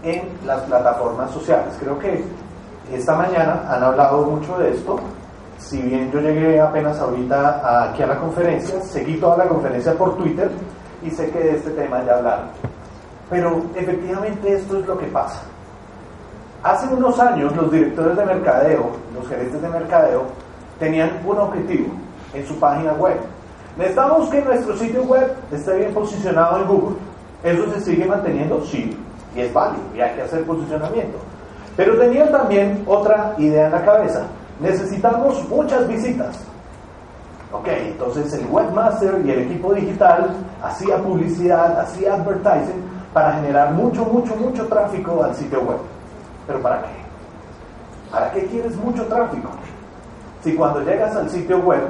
en 0.03 0.21
las 0.45 0.61
plataformas 0.61 1.31
sociales. 1.31 1.75
Creo 1.81 1.99
que 1.99 2.23
esta 2.93 3.13
mañana 3.13 3.65
han 3.67 3.83
hablado 3.83 4.21
mucho 4.21 4.57
de 4.57 4.71
esto. 4.71 5.01
Si 5.61 5.81
bien 5.81 6.11
yo 6.11 6.19
llegué 6.19 6.59
apenas 6.59 6.99
ahorita 6.99 7.89
aquí 7.91 8.03
a 8.03 8.07
la 8.07 8.19
conferencia, 8.19 8.81
seguí 8.81 9.17
toda 9.17 9.37
la 9.37 9.45
conferencia 9.45 9.93
por 9.93 10.17
Twitter 10.17 10.49
y 11.01 11.09
sé 11.09 11.29
que 11.29 11.39
de 11.39 11.51
este 11.51 11.71
tema 11.71 12.03
ya 12.03 12.17
hablaron. 12.17 12.47
Pero 13.29 13.61
efectivamente 13.75 14.53
esto 14.53 14.79
es 14.79 14.85
lo 14.85 14.97
que 14.97 15.05
pasa. 15.07 15.41
Hace 16.63 16.93
unos 16.93 17.17
años 17.19 17.55
los 17.55 17.71
directores 17.71 18.17
de 18.17 18.25
mercadeo, 18.25 18.91
los 19.15 19.27
gerentes 19.27 19.61
de 19.61 19.69
mercadeo, 19.69 20.23
tenían 20.77 21.21
un 21.25 21.37
objetivo 21.37 21.87
en 22.33 22.45
su 22.45 22.59
página 22.59 22.93
web. 22.93 23.17
Necesitamos 23.77 24.29
que 24.29 24.41
nuestro 24.41 24.75
sitio 24.75 25.03
web 25.03 25.31
esté 25.51 25.77
bien 25.77 25.93
posicionado 25.93 26.57
en 26.57 26.67
Google. 26.67 26.97
Eso 27.43 27.71
se 27.73 27.81
sigue 27.81 28.05
manteniendo, 28.05 28.61
sí, 28.65 28.97
y 29.35 29.39
es 29.39 29.53
válido, 29.53 29.83
y 29.95 30.01
hay 30.01 30.13
que 30.15 30.23
hacer 30.23 30.43
posicionamiento. 30.43 31.17
Pero 31.77 31.97
tenían 31.97 32.29
también 32.31 32.83
otra 32.85 33.33
idea 33.37 33.67
en 33.67 33.71
la 33.71 33.85
cabeza. 33.85 34.27
Necesitamos 34.61 35.47
muchas 35.49 35.87
visitas. 35.87 36.39
Ok, 37.51 37.67
entonces 37.67 38.31
el 38.33 38.45
webmaster 38.45 39.21
y 39.25 39.31
el 39.31 39.39
equipo 39.39 39.73
digital 39.73 40.29
hacía 40.63 40.97
publicidad, 40.97 41.79
hacía 41.79 42.13
advertising 42.13 42.81
para 43.13 43.33
generar 43.33 43.73
mucho, 43.73 44.05
mucho, 44.05 44.35
mucho 44.35 44.65
tráfico 44.67 45.23
al 45.23 45.35
sitio 45.35 45.61
web. 45.61 45.77
¿Pero 46.47 46.61
para 46.61 46.81
qué? 46.83 47.01
¿Para 48.11 48.31
qué 48.31 48.45
quieres 48.45 48.75
mucho 48.77 49.05
tráfico? 49.07 49.49
Si 50.43 50.55
cuando 50.55 50.81
llegas 50.81 51.15
al 51.15 51.29
sitio 51.29 51.59
web 51.59 51.81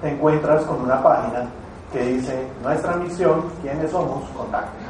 te 0.00 0.10
encuentras 0.10 0.62
con 0.64 0.82
una 0.82 1.02
página 1.02 1.46
que 1.92 2.00
dice 2.00 2.46
nuestra 2.62 2.94
misión, 2.96 3.44
quiénes 3.62 3.90
somos, 3.90 4.22
contacten. 4.36 4.86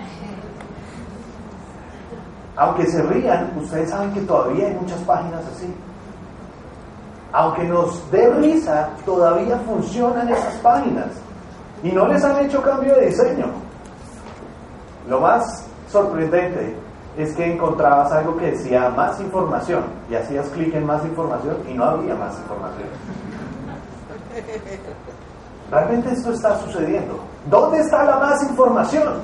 Aunque 2.56 2.86
se 2.86 3.02
rían, 3.02 3.52
ustedes 3.56 3.88
saben 3.88 4.12
que 4.12 4.20
todavía 4.22 4.66
hay 4.66 4.74
muchas 4.74 4.98
páginas 5.02 5.42
así. 5.54 5.72
Aunque 7.32 7.64
nos 7.64 8.10
dé 8.10 8.28
risa, 8.34 8.90
todavía 9.04 9.58
funcionan 9.58 10.28
esas 10.28 10.54
páginas. 10.56 11.08
Y 11.82 11.92
no 11.92 12.08
les 12.08 12.24
han 12.24 12.44
hecho 12.44 12.62
cambio 12.62 12.94
de 12.96 13.06
diseño. 13.06 13.46
Lo 15.08 15.20
más 15.20 15.66
sorprendente 15.90 16.76
es 17.16 17.34
que 17.34 17.52
encontrabas 17.52 18.12
algo 18.12 18.36
que 18.36 18.52
decía 18.52 18.88
más 18.90 19.20
información 19.20 19.84
y 20.10 20.14
hacías 20.14 20.48
clic 20.50 20.74
en 20.74 20.86
más 20.86 21.04
información 21.04 21.56
y 21.68 21.74
no 21.74 21.84
había 21.84 22.14
más 22.14 22.38
información. 22.38 22.88
Realmente 25.70 26.12
esto 26.12 26.32
está 26.32 26.58
sucediendo. 26.60 27.18
¿Dónde 27.50 27.80
está 27.80 28.04
la 28.04 28.16
más 28.16 28.42
información? 28.42 29.14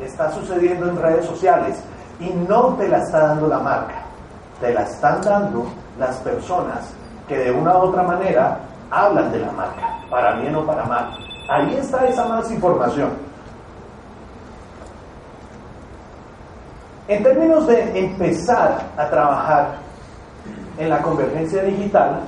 Está 0.00 0.30
sucediendo 0.32 0.88
en 0.88 1.00
redes 1.00 1.26
sociales 1.26 1.80
y 2.18 2.30
no 2.48 2.74
te 2.74 2.88
la 2.88 2.98
está 2.98 3.28
dando 3.28 3.46
la 3.46 3.58
marca, 3.58 4.02
te 4.60 4.72
la 4.72 4.82
están 4.82 5.20
dando 5.22 5.66
las 6.00 6.16
personas 6.16 6.94
que 7.28 7.36
de 7.36 7.52
una 7.52 7.76
u 7.76 7.82
otra 7.82 8.02
manera 8.02 8.58
hablan 8.90 9.30
de 9.30 9.38
la 9.38 9.52
marca, 9.52 9.98
para 10.10 10.36
bien 10.40 10.56
o 10.56 10.64
para 10.64 10.84
mal. 10.84 11.10
Ahí 11.48 11.76
está 11.76 12.06
esa 12.06 12.26
más 12.26 12.50
información. 12.50 13.10
En 17.06 17.22
términos 17.22 17.66
de 17.66 17.98
empezar 17.98 18.80
a 18.96 19.10
trabajar 19.10 19.74
en 20.78 20.88
la 20.88 21.02
convergencia 21.02 21.62
digital, 21.62 22.20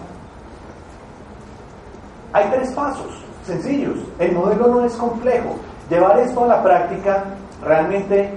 hay 2.32 2.44
tres 2.50 2.72
pasos 2.72 3.24
sencillos. 3.46 3.98
El 4.18 4.32
modelo 4.32 4.68
no 4.68 4.84
es 4.84 4.94
complejo. 4.94 5.56
Llevar 5.88 6.18
esto 6.18 6.44
a 6.44 6.48
la 6.48 6.62
práctica 6.62 7.24
realmente 7.64 8.30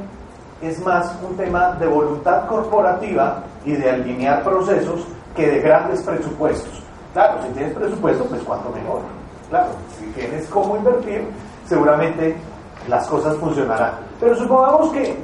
es 0.61 0.83
más 0.85 1.11
un 1.27 1.35
tema 1.35 1.73
de 1.73 1.87
voluntad 1.87 2.47
corporativa 2.47 3.43
y 3.65 3.73
de 3.73 3.89
alinear 3.89 4.43
procesos 4.43 5.05
que 5.35 5.47
de 5.47 5.59
grandes 5.59 6.01
presupuestos. 6.01 6.81
Claro, 7.13 7.41
si 7.43 7.53
tienes 7.53 7.73
presupuesto, 7.73 8.25
pues 8.25 8.41
cuanto 8.43 8.69
mejor. 8.71 9.01
Claro, 9.49 9.69
si 9.99 10.05
tienes 10.07 10.47
cómo 10.47 10.75
invertir, 10.77 11.27
seguramente 11.67 12.35
las 12.87 13.07
cosas 13.07 13.37
funcionarán. 13.37 13.93
Pero 14.19 14.35
supongamos 14.35 14.91
que 14.91 15.17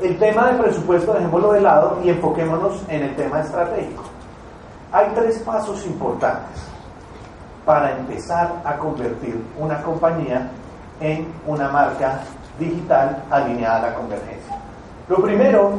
el 0.00 0.18
tema 0.18 0.52
de 0.52 0.62
presupuesto 0.62 1.12
dejémoslo 1.12 1.52
de 1.52 1.60
lado 1.60 1.98
y 2.04 2.10
enfoquémonos 2.10 2.82
en 2.88 3.02
el 3.02 3.16
tema 3.16 3.40
estratégico. 3.40 4.04
Hay 4.92 5.08
tres 5.14 5.38
pasos 5.40 5.84
importantes 5.86 6.62
para 7.64 7.96
empezar 7.98 8.62
a 8.64 8.76
convertir 8.76 9.42
una 9.58 9.82
compañía 9.82 10.50
en 11.00 11.28
una 11.46 11.68
marca 11.68 12.20
digital 12.58 13.22
alineada 13.30 13.76
a 13.76 13.90
la 13.90 13.94
convergencia. 13.94 14.56
Lo 15.08 15.16
primero 15.16 15.72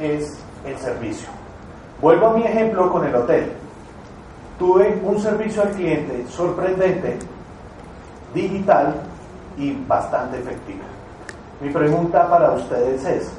es 0.00 0.38
el 0.64 0.78
servicio. 0.78 1.43
Vuelvo 2.04 2.26
a 2.26 2.32
mi 2.34 2.44
ejemplo 2.44 2.92
con 2.92 3.02
el 3.06 3.14
hotel. 3.14 3.50
Tuve 4.58 5.00
un 5.02 5.18
servicio 5.18 5.62
al 5.62 5.70
cliente 5.70 6.26
sorprendente, 6.28 7.18
digital 8.34 8.96
y 9.56 9.72
bastante 9.88 10.38
efectivo. 10.38 10.82
Mi 11.62 11.70
pregunta 11.70 12.28
para 12.28 12.52
ustedes 12.52 13.02
es, 13.06 13.32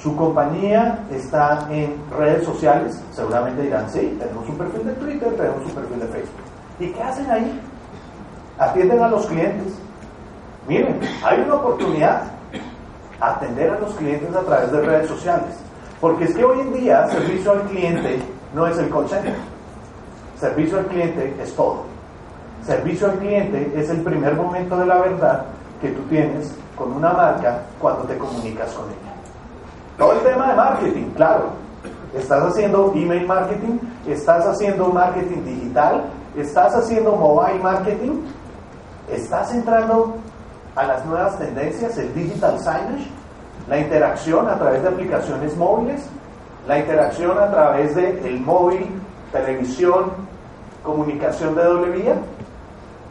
¿su 0.00 0.16
compañía 0.16 0.98
está 1.12 1.68
en 1.70 1.94
redes 2.18 2.44
sociales? 2.44 3.00
Seguramente 3.12 3.62
dirán, 3.62 3.88
sí, 3.88 4.18
tenemos 4.18 4.48
un 4.48 4.58
perfil 4.58 4.84
de 4.84 4.92
Twitter, 4.94 5.36
tenemos 5.36 5.64
un 5.64 5.70
perfil 5.70 6.00
de 6.00 6.06
Facebook. 6.06 6.44
¿Y 6.80 6.88
qué 6.88 7.02
hacen 7.04 7.30
ahí? 7.30 7.60
Atienden 8.58 9.00
a 9.00 9.08
los 9.10 9.26
clientes. 9.26 9.74
Miren, 10.66 10.98
hay 11.24 11.40
una 11.42 11.54
oportunidad 11.54 12.24
atender 13.20 13.70
a 13.70 13.78
los 13.78 13.94
clientes 13.94 14.34
a 14.34 14.40
través 14.40 14.72
de 14.72 14.80
redes 14.80 15.06
sociales. 15.06 15.61
Porque 16.02 16.24
es 16.24 16.34
que 16.34 16.44
hoy 16.44 16.58
en 16.58 16.72
día 16.72 17.06
servicio 17.10 17.52
al 17.52 17.62
cliente 17.62 18.18
no 18.52 18.66
es 18.66 18.76
el 18.76 18.90
call. 18.90 19.06
Servicio 20.36 20.80
al 20.80 20.86
cliente 20.86 21.32
es 21.40 21.54
todo. 21.54 21.84
Servicio 22.66 23.06
al 23.06 23.18
cliente 23.18 23.72
es 23.76 23.88
el 23.88 24.00
primer 24.00 24.34
momento 24.34 24.76
de 24.78 24.86
la 24.86 24.98
verdad 24.98 25.44
que 25.80 25.90
tú 25.90 26.02
tienes 26.10 26.56
con 26.74 26.92
una 26.92 27.12
marca 27.12 27.62
cuando 27.80 28.02
te 28.02 28.18
comunicas 28.18 28.72
con 28.72 28.86
ella. 28.86 29.14
Todo 29.96 30.14
el 30.14 30.18
tema 30.22 30.48
de 30.48 30.54
marketing, 30.56 31.10
claro. 31.14 31.50
Estás 32.12 32.48
haciendo 32.48 32.92
email 32.96 33.24
marketing, 33.24 33.78
estás 34.08 34.44
haciendo 34.44 34.88
marketing 34.88 35.44
digital, 35.44 36.06
estás 36.36 36.74
haciendo 36.74 37.12
mobile 37.12 37.60
marketing, 37.60 38.22
estás 39.08 39.54
entrando 39.54 40.16
a 40.74 40.82
las 40.82 41.06
nuevas 41.06 41.38
tendencias, 41.38 41.96
el 41.96 42.12
digital 42.12 42.58
signage, 42.58 43.21
la 43.68 43.78
interacción 43.78 44.48
a 44.48 44.58
través 44.58 44.82
de 44.82 44.88
aplicaciones 44.88 45.56
móviles, 45.56 46.06
la 46.66 46.78
interacción 46.78 47.38
a 47.38 47.50
través 47.50 47.94
del 47.94 48.18
el 48.24 48.40
móvil, 48.40 48.86
televisión, 49.32 50.12
comunicación 50.82 51.54
de 51.54 51.64
doble 51.64 51.90
vía, 51.90 52.14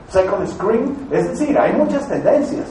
second 0.09 0.47
screen, 0.47 1.07
es 1.11 1.29
decir, 1.29 1.57
hay 1.57 1.73
muchas 1.73 2.07
tendencias. 2.07 2.67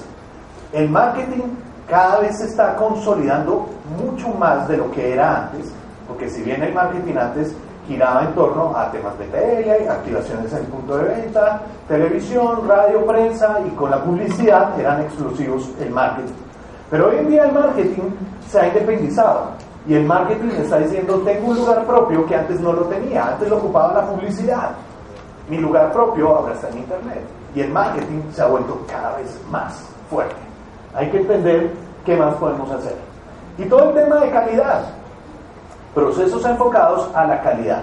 El 0.72 0.88
marketing 0.88 1.42
cada 1.88 2.20
vez 2.20 2.38
se 2.38 2.44
está 2.46 2.76
consolidando 2.76 3.68
mucho 3.98 4.28
más 4.28 4.68
de 4.68 4.76
lo 4.76 4.90
que 4.92 5.12
era 5.12 5.44
antes, 5.44 5.72
porque 6.06 6.28
si 6.28 6.42
bien 6.42 6.62
el 6.62 6.72
marketing 6.72 7.16
antes 7.16 7.54
giraba 7.88 8.22
en 8.22 8.32
torno 8.34 8.76
a 8.76 8.90
temas 8.92 9.18
de 9.18 9.26
tele, 9.26 9.88
activaciones 9.88 10.52
en 10.52 10.58
el 10.58 10.64
punto 10.66 10.96
de 10.98 11.04
venta, 11.04 11.62
televisión, 11.88 12.68
radio, 12.68 13.04
prensa 13.04 13.58
y 13.66 13.70
con 13.70 13.90
la 13.90 14.02
publicidad 14.02 14.78
eran 14.78 15.02
exclusivos 15.02 15.68
el 15.80 15.90
marketing. 15.90 16.49
Pero 16.90 17.08
hoy 17.08 17.18
en 17.18 17.28
día 17.28 17.44
el 17.44 17.52
marketing 17.52 18.10
se 18.48 18.60
ha 18.60 18.66
independizado 18.66 19.50
y 19.86 19.94
el 19.94 20.04
marketing 20.04 20.48
está 20.58 20.78
diciendo 20.78 21.22
tengo 21.24 21.48
un 21.48 21.56
lugar 21.56 21.84
propio 21.86 22.26
que 22.26 22.36
antes 22.36 22.60
no 22.60 22.72
lo 22.72 22.82
tenía, 22.82 23.28
antes 23.28 23.48
lo 23.48 23.58
ocupaba 23.58 23.94
la 23.94 24.06
publicidad. 24.06 24.70
Mi 25.48 25.58
lugar 25.58 25.92
propio 25.92 26.36
ahora 26.36 26.54
está 26.54 26.68
en 26.68 26.78
internet 26.78 27.22
y 27.54 27.60
el 27.60 27.70
marketing 27.70 28.22
se 28.32 28.42
ha 28.42 28.46
vuelto 28.46 28.80
cada 28.88 29.16
vez 29.16 29.40
más 29.50 29.84
fuerte. 30.08 30.34
Hay 30.94 31.08
que 31.10 31.18
entender 31.18 31.72
qué 32.04 32.16
más 32.16 32.34
podemos 32.34 32.70
hacer. 32.70 32.96
Y 33.58 33.64
todo 33.64 33.90
el 33.90 33.94
tema 33.94 34.16
de 34.16 34.30
calidad 34.30 34.82
procesos 35.94 36.44
enfocados 36.44 37.08
a 37.14 37.24
la 37.24 37.40
calidad. 37.42 37.82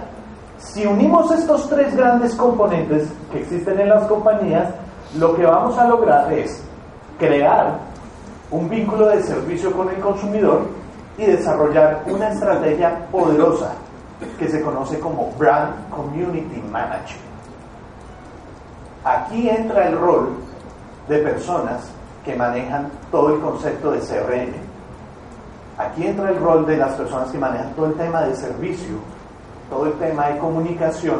Si 0.57 0.85
unimos 0.85 1.29
estos 1.31 1.69
tres 1.69 1.95
grandes 1.95 2.33
componentes 2.35 3.09
que 3.31 3.41
existen 3.41 3.79
en 3.79 3.89
las 3.89 4.05
compañías, 4.07 4.69
lo 5.17 5.35
que 5.35 5.45
vamos 5.45 5.77
a 5.77 5.87
lograr 5.87 6.31
es 6.33 6.63
crear 7.19 7.79
un 8.51 8.69
vínculo 8.69 9.07
de 9.09 9.23
servicio 9.23 9.71
con 9.71 9.89
el 9.89 9.99
consumidor 9.99 10.67
y 11.17 11.25
desarrollar 11.25 12.03
una 12.07 12.29
estrategia 12.29 13.05
poderosa 13.11 13.73
que 14.39 14.47
se 14.47 14.61
conoce 14.61 14.99
como 14.99 15.31
Brand 15.37 15.89
Community 15.89 16.61
Management. 16.71 17.27
Aquí 19.03 19.49
entra 19.49 19.87
el 19.87 19.97
rol 19.97 20.29
de 21.07 21.19
personas 21.19 21.89
que 22.23 22.35
manejan 22.35 22.89
todo 23.11 23.33
el 23.33 23.41
concepto 23.41 23.91
de 23.91 23.99
CRM, 23.99 24.67
Aquí 25.77 26.07
entra 26.07 26.31
el 26.31 26.39
rol 26.39 26.65
de 26.65 26.75
las 26.75 26.93
personas 26.93 27.29
que 27.29 27.37
manejan 27.37 27.71
todo 27.75 27.85
el 27.85 27.93
tema 27.93 28.23
de 28.23 28.35
servicio, 28.35 28.95
todo 29.69 29.85
el 29.85 29.93
tema 29.93 30.29
de 30.29 30.39
comunicación 30.39 31.19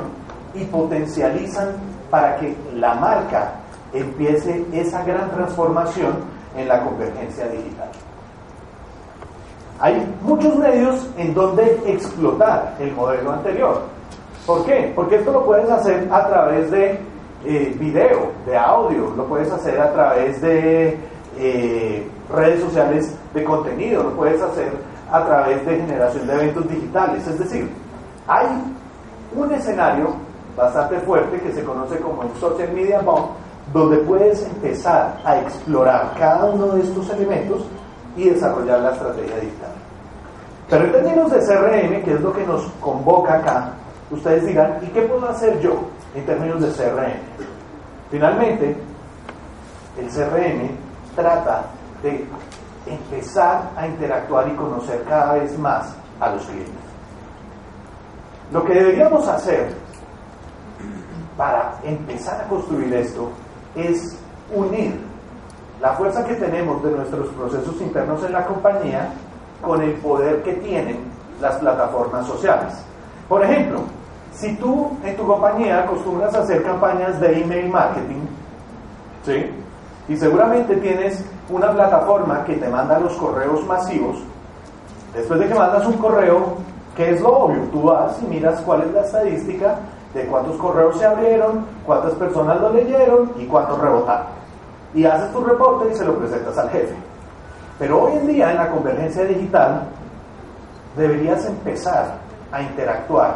y 0.55 0.63
potencializan 0.65 1.75
para 2.09 2.37
que 2.37 2.57
la 2.73 2.95
marca 2.95 3.51
empiece 3.93 4.65
esa 4.73 5.03
gran 5.03 5.29
transformación 5.29 6.15
en 6.57 6.67
la 6.67 6.83
convergencia 6.83 7.47
digital. 7.47 7.89
Hay 9.79 10.11
muchos 10.21 10.55
medios 10.57 11.07
en 11.17 11.33
donde 11.33 11.79
explotar 11.85 12.75
el 12.79 12.91
modelo 12.93 13.31
anterior. 13.31 13.83
¿Por 14.45 14.65
qué? 14.65 14.91
Porque 14.95 15.17
esto 15.17 15.31
lo 15.31 15.45
puedes 15.45 15.69
hacer 15.69 16.07
a 16.11 16.27
través 16.27 16.71
de 16.71 16.99
eh, 17.45 17.75
video, 17.79 18.31
de 18.45 18.57
audio, 18.57 19.13
lo 19.15 19.25
puedes 19.25 19.51
hacer 19.51 19.79
a 19.79 19.93
través 19.93 20.41
de 20.41 20.97
eh, 21.37 22.07
redes 22.33 22.61
sociales 22.61 23.15
de 23.33 23.43
contenido, 23.43 24.03
lo 24.03 24.11
puedes 24.11 24.41
hacer 24.41 24.71
a 25.11 25.23
través 25.23 25.65
de 25.65 25.77
generación 25.77 26.25
de 26.25 26.33
eventos 26.33 26.69
digitales. 26.69 27.27
Es 27.27 27.37
decir, 27.37 27.69
hay 28.27 28.47
un 29.35 29.53
escenario 29.53 30.15
bastante 30.55 30.97
fuerte 31.01 31.39
que 31.39 31.51
se 31.51 31.63
conoce 31.63 31.99
como 31.99 32.23
el 32.23 32.31
Social 32.39 32.73
Media 32.73 32.99
Bomb, 33.01 33.27
donde 33.73 33.97
puedes 33.97 34.43
empezar 34.43 35.19
a 35.25 35.39
explorar 35.39 36.13
cada 36.17 36.45
uno 36.45 36.67
de 36.67 36.83
estos 36.83 37.09
elementos 37.09 37.65
y 38.15 38.29
desarrollar 38.29 38.79
la 38.79 38.91
estrategia 38.91 39.35
digital. 39.35 39.71
Pero 40.69 40.85
en 40.85 40.91
términos 40.91 41.31
de 41.31 41.39
CRM, 41.39 42.03
que 42.03 42.13
es 42.13 42.21
lo 42.21 42.33
que 42.33 42.45
nos 42.45 42.63
convoca 42.81 43.35
acá, 43.35 43.73
ustedes 44.11 44.45
dirán, 44.45 44.79
¿y 44.81 44.87
qué 44.87 45.01
puedo 45.01 45.27
hacer 45.29 45.59
yo 45.59 45.79
en 46.15 46.25
términos 46.25 46.61
de 46.61 46.71
CRM? 46.71 47.13
Finalmente, 48.09 48.75
el 49.97 50.07
CRM 50.07 50.69
trata 51.15 51.65
de 52.01 52.25
empezar 52.85 53.69
a 53.75 53.87
interactuar 53.87 54.47
y 54.47 54.55
conocer 54.55 55.03
cada 55.07 55.33
vez 55.33 55.57
más 55.57 55.93
a 56.19 56.29
los 56.29 56.43
clientes. 56.45 56.73
Lo 58.51 58.63
que 58.63 58.73
deberíamos 58.73 59.27
hacer 59.27 59.73
para 61.35 61.75
empezar 61.83 62.41
a 62.41 62.47
construir 62.47 62.93
esto 62.93 63.29
es 63.77 64.17
unir 64.53 64.99
la 65.81 65.93
fuerza 65.93 66.25
que 66.25 66.35
tenemos 66.35 66.83
de 66.83 66.91
nuestros 66.91 67.27
procesos 67.29 67.79
internos 67.81 68.23
en 68.23 68.33
la 68.33 68.45
compañía 68.45 69.09
con 69.61 69.81
el 69.81 69.93
poder 69.93 70.41
que 70.43 70.53
tienen 70.53 70.99
las 71.39 71.55
plataformas 71.55 72.25
sociales. 72.25 72.73
Por 73.29 73.43
ejemplo, 73.43 73.81
si 74.33 74.55
tú 74.55 74.91
en 75.03 75.15
tu 75.15 75.25
compañía 75.25 75.83
acostumbras 75.83 76.33
a 76.33 76.39
hacer 76.39 76.63
campañas 76.63 77.19
de 77.19 77.41
email 77.41 77.69
marketing, 77.69 78.21
¿sí? 79.25 79.51
Y 80.07 80.15
seguramente 80.15 80.77
tienes 80.77 81.23
una 81.49 81.71
plataforma 81.71 82.43
que 82.45 82.55
te 82.55 82.69
manda 82.69 82.99
los 82.99 83.13
correos 83.13 83.65
masivos. 83.65 84.17
Después 85.13 85.39
de 85.39 85.47
que 85.47 85.55
mandas 85.55 85.85
un 85.85 85.97
correo, 85.97 86.57
¿qué 86.95 87.11
es 87.11 87.21
lo 87.21 87.29
obvio? 87.29 87.61
Tú 87.71 87.83
vas 87.83 88.17
y 88.21 88.25
miras 88.25 88.61
cuál 88.61 88.83
es 88.83 88.93
la 88.93 89.01
estadística 89.01 89.75
de 90.13 90.25
cuántos 90.25 90.57
correos 90.57 90.97
se 90.97 91.05
abrieron, 91.05 91.65
cuántas 91.85 92.13
personas 92.13 92.59
lo 92.61 92.71
leyeron 92.73 93.31
y 93.37 93.45
cuántos 93.45 93.79
rebotaron. 93.79 94.27
Y 94.93 95.05
haces 95.05 95.31
tu 95.31 95.43
reporte 95.43 95.91
y 95.91 95.95
se 95.95 96.05
lo 96.05 96.17
presentas 96.17 96.57
al 96.57 96.69
jefe. 96.69 96.95
Pero 97.77 98.03
hoy 98.03 98.13
en 98.13 98.27
día 98.27 98.51
en 98.51 98.57
la 98.57 98.71
convergencia 98.71 99.23
digital 99.25 99.83
deberías 100.95 101.45
empezar 101.45 102.15
a 102.51 102.61
interactuar 102.61 103.35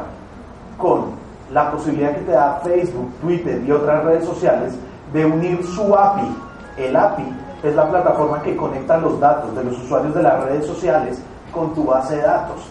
con 0.78 1.12
la 1.52 1.70
posibilidad 1.72 2.16
que 2.16 2.22
te 2.22 2.32
da 2.32 2.62
Facebook, 2.64 3.14
Twitter 3.22 3.62
y 3.64 3.72
otras 3.72 4.04
redes 4.04 4.26
sociales 4.26 4.74
de 5.14 5.26
unir 5.26 5.64
su 5.66 5.94
API 5.94 6.36
el 6.78 6.96
API 6.96 7.26
es 7.64 7.76
la 7.76 7.90
plataforma 7.90 8.42
que 8.42 8.56
conecta 8.56 8.98
los 8.98 9.20
datos 9.20 9.56
de 9.56 9.64
los 9.64 9.78
usuarios 9.78 10.16
de 10.16 10.24
las 10.24 10.44
redes 10.44 10.66
sociales 10.66 11.22
con 11.52 11.74
tu 11.74 11.86
base 11.86 12.16
de 12.16 12.24
datos. 12.24 12.62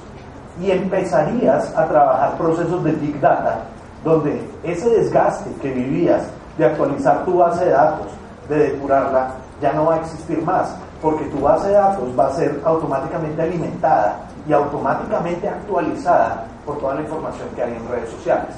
Y 0.60 0.70
empezarías 0.70 1.76
a 1.76 1.86
trabajar 1.86 2.36
procesos 2.36 2.82
de 2.82 2.92
Big 2.92 3.20
Data, 3.20 3.60
donde 4.04 4.40
ese 4.62 4.88
desgaste 4.88 5.50
que 5.60 5.70
vivías 5.70 6.22
de 6.56 6.64
actualizar 6.64 7.24
tu 7.24 7.38
base 7.38 7.64
de 7.64 7.70
datos, 7.70 8.06
de 8.48 8.58
depurarla, 8.70 9.34
ya 9.60 9.72
no 9.72 9.86
va 9.86 9.94
a 9.96 10.00
existir 10.00 10.42
más, 10.42 10.74
porque 11.02 11.24
tu 11.26 11.40
base 11.40 11.68
de 11.68 11.74
datos 11.74 12.08
va 12.18 12.28
a 12.28 12.32
ser 12.32 12.60
automáticamente 12.64 13.42
alimentada 13.42 14.20
y 14.48 14.52
automáticamente 14.52 15.48
actualizada 15.48 16.44
por 16.64 16.78
toda 16.78 16.94
la 16.94 17.02
información 17.02 17.48
que 17.54 17.62
hay 17.62 17.74
en 17.74 17.88
redes 17.88 18.10
sociales. 18.10 18.56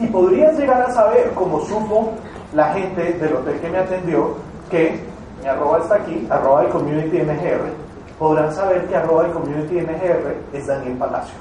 Y 0.00 0.06
podrías 0.06 0.58
llegar 0.58 0.82
a 0.82 0.90
saber, 0.92 1.32
como 1.34 1.60
supo 1.60 2.12
la 2.54 2.72
gente 2.72 3.12
del 3.14 3.34
hotel 3.34 3.60
que 3.60 3.68
me 3.68 3.78
atendió, 3.78 4.36
que 4.70 5.00
mi 5.42 5.48
arroba 5.48 5.78
está 5.78 5.96
aquí, 5.96 6.26
arroba 6.30 6.62
de 6.62 6.68
community 6.70 7.22
MGR, 7.22 7.72
podrán 8.18 8.52
saber 8.54 8.86
que 8.86 8.96
arroba 8.96 9.24
de 9.24 9.32
community 9.32 9.80
MGR 9.80 10.34
es 10.52 10.66
Daniel 10.66 10.96
Palacio 10.98 11.34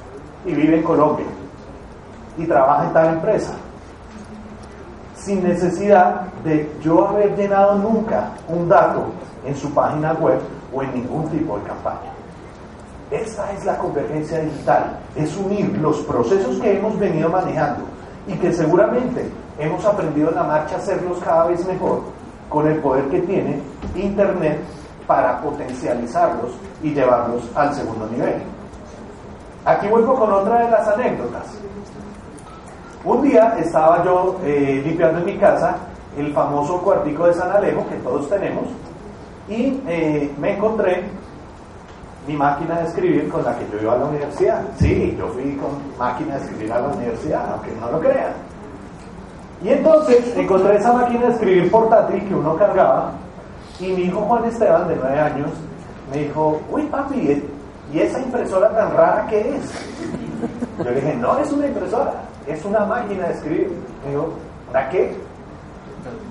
y 0.45 0.53
vive 0.53 0.77
en 0.77 0.83
Colombia 0.83 1.25
y 2.37 2.45
trabaja 2.45 2.85
en 2.85 2.93
tal 2.93 3.13
empresa 3.15 3.53
sin 5.27 5.43
necesidad 5.43 6.21
de 6.45 6.71
yo 6.81 7.05
haber 7.05 7.35
llenado 7.35 7.75
nunca 7.75 8.29
un 8.47 8.69
dato 8.69 9.07
en 9.45 9.53
su 9.57 9.73
página 9.73 10.13
web 10.13 10.39
o 10.73 10.81
en 10.81 10.93
ningún 10.93 11.27
tipo 11.29 11.57
de 11.57 11.63
campaña. 11.63 12.13
Esta 13.11 13.51
es 13.51 13.65
la 13.65 13.77
convergencia 13.77 14.39
digital, 14.39 14.99
es 15.17 15.35
unir 15.35 15.77
los 15.79 15.97
procesos 16.03 16.57
que 16.61 16.77
hemos 16.77 16.97
venido 16.97 17.27
manejando 17.27 17.83
y 18.25 18.35
que 18.35 18.53
seguramente 18.53 19.29
hemos 19.59 19.83
aprendido 19.83 20.29
en 20.29 20.35
la 20.35 20.43
marcha 20.43 20.75
a 20.75 20.77
hacerlos 20.77 21.17
cada 21.19 21.47
vez 21.47 21.65
mejor 21.67 22.03
con 22.47 22.65
el 22.65 22.79
poder 22.79 23.09
que 23.09 23.21
tiene 23.21 23.59
Internet 23.95 24.59
para 25.05 25.41
potencializarlos 25.41 26.51
y 26.81 26.93
llevarlos 26.93 27.43
al 27.53 27.73
segundo 27.73 28.07
nivel. 28.07 28.35
Aquí 29.65 29.87
vuelvo 29.87 30.15
con 30.15 30.31
otra 30.31 30.63
de 30.63 30.71
las 30.71 30.87
anécdotas. 30.87 31.66
Un 33.03 33.21
día 33.21 33.55
estaba 33.59 34.03
yo 34.03 34.37
eh, 34.43 34.81
limpiando 34.83 35.19
en 35.19 35.25
mi 35.25 35.37
casa 35.37 35.77
el 36.17 36.33
famoso 36.33 36.81
cuartico 36.81 37.27
de 37.27 37.33
San 37.33 37.51
Alejo 37.51 37.87
que 37.87 37.95
todos 37.97 38.29
tenemos 38.29 38.65
y 39.47 39.81
eh, 39.87 40.31
me 40.39 40.55
encontré 40.55 41.03
mi 42.27 42.35
máquina 42.35 42.79
de 42.79 42.87
escribir 42.87 43.29
con 43.29 43.43
la 43.43 43.57
que 43.57 43.65
yo 43.71 43.81
iba 43.81 43.93
a 43.93 43.97
la 43.97 44.05
universidad. 44.05 44.61
Sí, 44.77 45.15
yo 45.17 45.27
fui 45.29 45.55
con 45.55 45.69
máquina 45.97 46.35
de 46.35 46.43
escribir 46.43 46.73
a 46.73 46.81
la 46.81 46.87
universidad, 46.89 47.53
aunque 47.53 47.71
no 47.79 47.91
lo 47.91 47.99
crean. 48.01 48.33
Y 49.63 49.69
entonces 49.69 50.35
encontré 50.35 50.75
esa 50.75 50.91
máquina 50.91 51.27
de 51.27 51.33
escribir 51.33 51.71
portátil 51.71 52.27
que 52.27 52.35
uno 52.35 52.55
cargaba 52.57 53.11
y 53.79 53.87
mi 53.87 54.01
hijo 54.03 54.21
Juan 54.21 54.45
Esteban, 54.45 54.87
de 54.87 54.95
nueve 54.95 55.19
años, 55.19 55.49
me 56.11 56.23
dijo, 56.23 56.59
uy 56.69 56.83
papi, 56.83 57.43
¿y 57.93 57.99
esa 57.99 58.19
impresora 58.19 58.69
tan 58.69 58.91
rara 58.95 59.27
qué 59.29 59.55
es? 59.55 59.71
Yo 60.77 60.83
le 60.83 60.95
dije, 60.95 61.15
no 61.15 61.37
es 61.39 61.51
una 61.51 61.67
impresora, 61.67 62.13
es 62.47 62.63
una 62.65 62.85
máquina 62.85 63.27
de 63.27 63.33
escribir. 63.33 63.71
Me 64.03 64.11
dijo, 64.11 64.33
¿para 64.71 64.89
qué? 64.89 65.15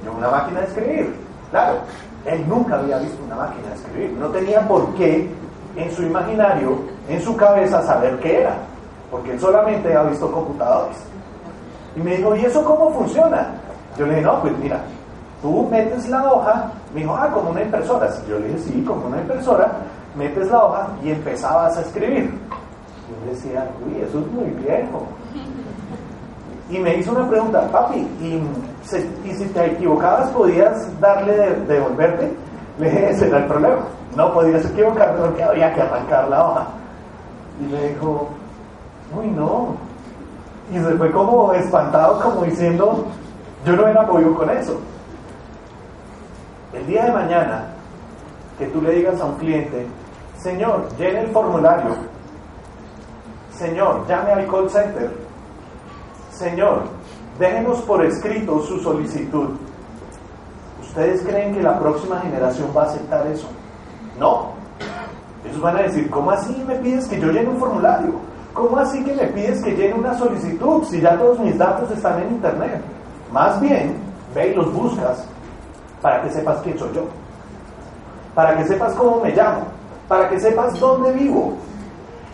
Yo, 0.05 0.13
una 0.13 0.31
máquina 0.31 0.61
de 0.61 0.67
escribir. 0.67 1.15
Claro, 1.51 1.79
él 2.25 2.49
nunca 2.49 2.77
había 2.77 2.99
visto 2.99 3.23
una 3.25 3.37
máquina 3.37 3.69
de 3.69 3.75
escribir. 3.75 4.13
No 4.19 4.29
tenía 4.29 4.67
por 4.67 4.95
qué 4.95 5.31
en 5.77 5.93
su 5.93 6.03
imaginario, 6.03 6.79
en 7.09 7.21
su 7.21 7.37
cabeza, 7.37 7.83
saber 7.83 8.19
qué 8.21 8.41
era. 8.41 8.57
Porque 9.11 9.33
él 9.33 9.41
solamente 9.41 9.89
había 9.89 10.11
visto 10.11 10.31
computadores. 10.31 10.97
Y 11.95 12.01
me 12.01 12.17
dijo, 12.17 12.35
¿y 12.35 12.45
eso 12.45 12.65
cómo 12.65 12.91
funciona? 12.93 13.55
Yo 13.97 14.07
le 14.07 14.17
dije, 14.17 14.27
no, 14.27 14.41
pues 14.41 14.59
mira, 14.59 14.81
tú 15.41 15.69
metes 15.71 16.09
la 16.09 16.33
hoja, 16.33 16.71
me 16.93 17.01
dijo, 17.01 17.15
ah, 17.17 17.31
como 17.33 17.51
una 17.51 17.63
impresora. 17.63 18.09
Yo 18.29 18.39
le 18.39 18.49
dije, 18.49 18.59
sí, 18.59 18.85
como 18.87 19.07
una 19.07 19.19
impresora, 19.19 19.73
metes 20.15 20.51
la 20.51 20.65
hoja 20.65 20.89
y 21.03 21.11
empezabas 21.11 21.77
a 21.77 21.81
escribir. 21.83 22.31
Yo 23.25 23.31
decía, 23.31 23.69
uy, 23.87 24.03
eso 24.03 24.19
es 24.19 24.27
muy 24.33 24.51
viejo. 24.63 25.07
Y 26.69 26.79
me 26.79 26.97
hizo 26.97 27.13
una 27.13 27.29
pregunta, 27.29 27.69
papi, 27.71 27.99
¿y, 28.21 28.43
si 28.85 29.45
te 29.47 29.67
equivocabas 29.67 30.31
podías 30.31 31.01
darle 31.01 31.37
de, 31.37 31.55
devolverte? 31.67 32.33
Le 32.79 32.91
dije, 32.91 33.11
ese 33.11 33.29
era 33.29 33.39
el 33.39 33.45
problema. 33.47 33.83
No 34.17 34.33
podías 34.33 34.65
equivocarte 34.65 35.21
porque 35.21 35.43
había 35.43 35.73
que 35.75 35.83
arrancar 35.83 36.29
la 36.29 36.45
hoja. 36.45 36.67
Y 37.61 37.73
me 37.73 37.89
dijo, 37.89 38.29
uy, 39.17 39.29
no, 39.29 39.77
y 40.73 40.79
se 40.79 40.95
fue 40.97 41.11
como 41.13 41.53
espantado, 41.53 42.21
como 42.21 42.45
diciendo, 42.45 43.07
yo 43.65 43.77
no 43.77 43.87
era 43.87 44.03
apoyo 44.03 44.35
con 44.35 44.51
eso. 44.51 44.81
El 46.73 46.87
día 46.87 47.05
de 47.05 47.13
mañana, 47.13 47.67
que 48.59 48.67
tú 48.67 48.83
le 48.83 48.93
digas 48.93 49.21
a 49.21 49.27
un 49.27 49.37
cliente, 49.37 49.87
Señor, 50.39 50.89
llene 50.99 51.21
el 51.23 51.29
formulario. 51.29 51.95
Señor, 53.53 54.07
llame 54.09 54.33
al 54.33 54.47
call 54.49 54.69
center. 54.69 55.26
Señor, 56.37 56.83
déjenos 57.39 57.81
por 57.83 58.05
escrito 58.05 58.61
su 58.61 58.79
solicitud. 58.81 59.57
¿Ustedes 60.83 61.23
creen 61.23 61.55
que 61.55 61.63
la 61.63 61.79
próxima 61.79 62.21
generación 62.21 62.69
va 62.77 62.83
a 62.83 62.87
aceptar 62.87 63.27
eso? 63.29 63.49
No. 64.19 64.51
Ellos 65.47 65.61
van 65.63 65.79
a 65.79 65.83
decir, 65.83 66.11
¿cómo 66.11 66.31
así 66.31 66.63
me 66.69 66.75
pides 66.77 67.07
que 67.07 67.19
yo 67.19 67.33
llene 67.33 67.49
un 67.49 67.57
formulario? 67.57 68.13
¿Cómo 68.53 68.77
así 68.77 69.03
que 69.03 69.15
me 69.15 69.29
pides 69.29 69.63
que 69.63 69.77
llene 69.77 69.95
una 69.95 70.17
solicitud 70.19 70.85
si 70.85 71.01
ya 71.01 71.17
todos 71.17 71.39
mis 71.39 71.57
datos 71.57 71.91
están 71.91 72.23
en 72.23 72.33
Internet? 72.33 72.83
Más 73.33 73.59
bien, 73.61 73.97
ve 74.35 74.49
y 74.49 74.55
los 74.55 74.71
buscas 74.75 75.25
para 76.03 76.23
que 76.23 76.31
sepas 76.31 76.59
quién 76.63 76.79
soy 76.79 76.93
yo, 76.95 77.05
para 78.35 78.59
que 78.59 78.65
sepas 78.67 78.93
cómo 78.95 79.23
me 79.23 79.31
llamo, 79.35 79.63
para 80.07 80.29
que 80.29 80.39
sepas 80.39 80.79
dónde 80.79 81.13
vivo 81.13 81.55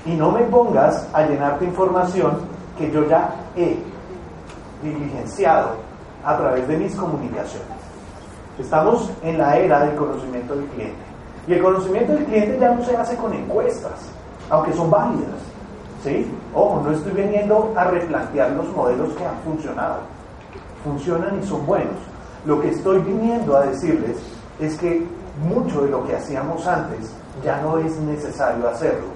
y 0.05 0.15
no 0.15 0.33
me 0.33 0.43
pongas 0.43 1.09
a 1.13 1.23
llenarte 1.23 1.65
información 1.67 2.39
que 2.77 2.91
yo 2.91 3.09
ya 3.09 3.33
he 3.57 3.92
diligenciado 4.83 5.77
a 6.25 6.37
través 6.37 6.67
de 6.69 6.77
mis 6.77 6.95
comunicaciones. 6.95 7.69
Estamos 8.59 9.11
en 9.23 9.39
la 9.39 9.57
era 9.57 9.85
del 9.85 9.97
conocimiento 9.97 10.55
del 10.55 10.67
cliente. 10.67 11.03
Y 11.47 11.55
el 11.55 11.63
conocimiento 11.63 12.13
del 12.13 12.25
cliente 12.27 12.59
ya 12.61 12.75
no 12.75 12.85
se 12.85 12.97
hace 12.97 13.17
con 13.17 13.33
encuestas, 13.33 13.93
aunque 14.51 14.73
son 14.73 14.91
válidas. 14.91 15.41
¿Sí? 16.05 16.31
Ojo, 16.55 16.83
no 16.85 16.91
estoy 16.91 17.13
viniendo 17.13 17.73
a 17.77 17.85
replantear 17.85 18.51
los 18.51 18.69
modelos 18.75 19.13
que 19.15 19.25
han 19.25 19.39
funcionado. 19.45 20.01
Funcionan 20.85 21.41
y 21.41 21.47
son 21.47 21.65
buenos. 21.65 21.97
Lo 22.45 22.61
que 22.61 22.71
estoy 22.71 22.99
viniendo 23.01 23.57
a 23.57 23.67
decirles 23.67 24.17
es 24.61 24.77
que 24.79 25.07
mucho 25.49 25.83
de 25.83 25.91
lo 25.91 26.05
que 26.05 26.17
hacíamos 26.17 26.67
antes 26.67 27.13
ya 27.45 27.61
no 27.63 27.79
es 27.79 27.97
necesario 27.99 28.69
hacerlo, 28.69 29.07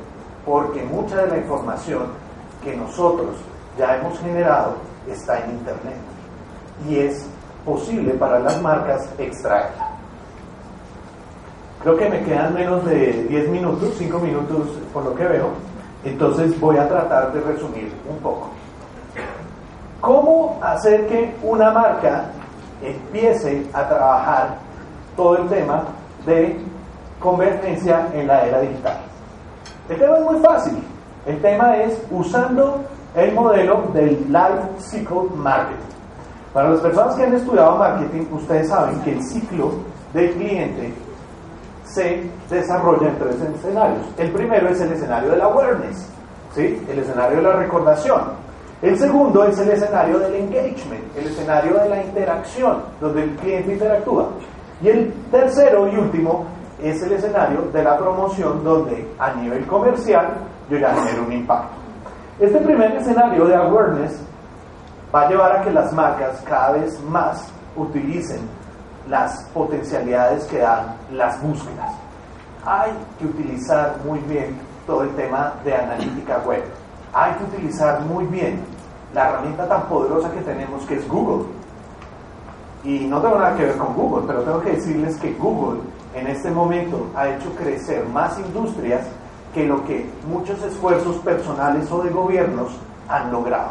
porque 0.45 0.83
mucha 0.85 1.17
de 1.23 1.29
la 1.29 1.39
información 1.39 2.05
que 2.63 2.77
nosotros 2.77 3.37
ya 3.79 3.97
hemos 3.97 4.19
generado 4.21 4.77
está 5.09 5.45
en 5.45 5.53
Internet 5.53 5.97
y 6.89 6.99
es 6.99 7.27
posible 7.65 8.13
para 8.15 8.39
las 8.39 8.61
marcas 8.63 9.09
extraerla. 9.19 9.91
Creo 11.83 11.97
que 11.97 12.09
me 12.09 12.23
quedan 12.23 12.55
menos 12.55 12.85
de 12.85 13.25
10 13.29 13.49
minutos, 13.49 13.95
5 13.99 14.19
minutos 14.19 14.69
por 14.93 15.05
lo 15.05 15.15
que 15.15 15.25
veo, 15.25 15.51
entonces 16.05 16.59
voy 16.61 16.77
a 16.77 16.89
tratar 16.89 17.33
de 17.33 17.41
resumir 17.41 17.93
un 18.09 18.19
poco. 18.19 18.51
¿Cómo 20.01 20.59
hacer 20.63 21.07
que 21.07 21.35
una 21.43 21.71
marca 21.71 22.27
empiece 22.83 23.67
a 23.73 23.89
trabajar 23.89 24.57
todo 25.17 25.39
el 25.39 25.49
tema 25.49 25.85
de 26.25 26.59
convergencia 27.19 28.09
en 28.15 28.27
la 28.27 28.47
era 28.47 28.61
digital? 28.61 28.99
El 29.89 29.99
tema 29.99 30.19
es 30.19 30.25
muy 30.25 30.39
fácil. 30.41 30.83
El 31.27 31.41
tema 31.41 31.77
es 31.77 32.01
usando 32.11 32.85
el 33.17 33.33
modelo 33.33 33.83
del 33.95 34.27
Life 34.29 34.79
Cycle 34.79 35.31
Marketing. 35.37 35.97
Para 36.53 36.71
las 36.71 36.81
personas 36.81 37.15
que 37.15 37.25
han 37.25 37.35
estudiado 37.35 37.77
marketing, 37.77 38.27
ustedes 38.31 38.69
saben 38.69 39.01
que 39.01 39.13
el 39.13 39.23
ciclo 39.25 39.73
del 40.13 40.33
cliente 40.33 40.93
se 41.85 42.29
desarrolla 42.51 43.09
en 43.09 43.19
tres 43.19 43.37
escenarios. 43.41 44.07
El 44.19 44.33
primero 44.33 44.69
es 44.69 44.81
el 44.83 44.93
escenario 44.93 45.31
del 45.31 45.41
awareness, 45.41 46.09
¿sí? 46.55 46.85
el 46.91 46.99
escenario 46.99 47.39
de 47.39 47.43
la 47.43 47.53
recordación. 47.53 48.21
El 48.83 48.99
segundo 48.99 49.45
es 49.45 49.59
el 49.61 49.71
escenario 49.71 50.19
del 50.19 50.35
engagement, 50.35 51.17
el 51.17 51.27
escenario 51.27 51.79
de 51.79 51.89
la 51.89 52.05
interacción, 52.05 52.83
donde 53.01 53.23
el 53.23 53.31
cliente 53.37 53.73
interactúa. 53.73 54.29
Y 54.83 54.89
el 54.89 55.13
tercero 55.31 55.89
y 55.91 55.97
último 55.97 56.45
es 56.83 57.03
el 57.03 57.13
escenario 57.13 57.63
de 57.73 57.83
la 57.83 57.97
promoción, 57.97 58.63
donde 58.63 59.09
a 59.19 59.33
nivel 59.33 59.67
comercial 59.67 60.35
yo 60.69 60.77
ya 60.77 60.95
genero 60.95 61.25
un 61.25 61.33
impacto. 61.33 61.86
Este 62.39 62.59
primer 62.59 62.95
escenario 62.95 63.47
de 63.47 63.55
awareness 63.55 64.21
va 65.15 65.23
a 65.23 65.29
llevar 65.31 65.57
a 65.57 65.63
que 65.63 65.71
las 65.71 65.91
marcas 65.95 66.39
cada 66.45 66.73
vez 66.73 67.01
más 67.05 67.49
utilicen 67.75 68.41
las 69.09 69.43
potencialidades 69.55 70.45
que 70.45 70.59
dan 70.59 70.97
las 71.13 71.41
búsquedas. 71.41 71.95
Hay 72.67 72.93
que 73.19 73.25
utilizar 73.25 73.97
muy 74.05 74.19
bien 74.29 74.55
todo 74.87 75.05
el 75.05 75.15
tema 75.15 75.55
de 75.65 75.77
analítica 75.77 76.43
web. 76.47 76.63
Hay 77.15 77.33
que 77.37 77.45
utilizar 77.45 78.03
muy 78.03 78.27
bien 78.27 78.61
la 79.15 79.31
herramienta 79.31 79.67
tan 79.67 79.85
poderosa 79.85 80.31
que 80.31 80.43
tenemos 80.43 80.85
que 80.85 80.97
es 80.97 81.09
Google. 81.09 81.47
Y 82.85 83.07
no 83.07 83.23
tengo 83.23 83.39
nada 83.39 83.57
que 83.57 83.65
ver 83.65 83.79
con 83.79 83.95
Google, 83.95 84.25
pero 84.27 84.43
tengo 84.43 84.61
que 84.61 84.73
decirles 84.73 85.17
que 85.17 85.33
Google 85.33 85.81
en 86.15 86.27
este 86.27 86.51
momento 86.51 87.07
ha 87.17 87.31
hecho 87.31 87.51
crecer 87.55 88.07
más 88.09 88.39
industrias 88.39 89.07
que 89.57 89.65
lo 89.65 89.83
que 89.87 90.05
muchos 90.31 90.63
esfuerzos 90.63 91.17
personales 91.17 91.91
o 91.91 92.03
de 92.03 92.11
gobiernos 92.11 92.73
han 93.09 93.33
logrado. 93.33 93.71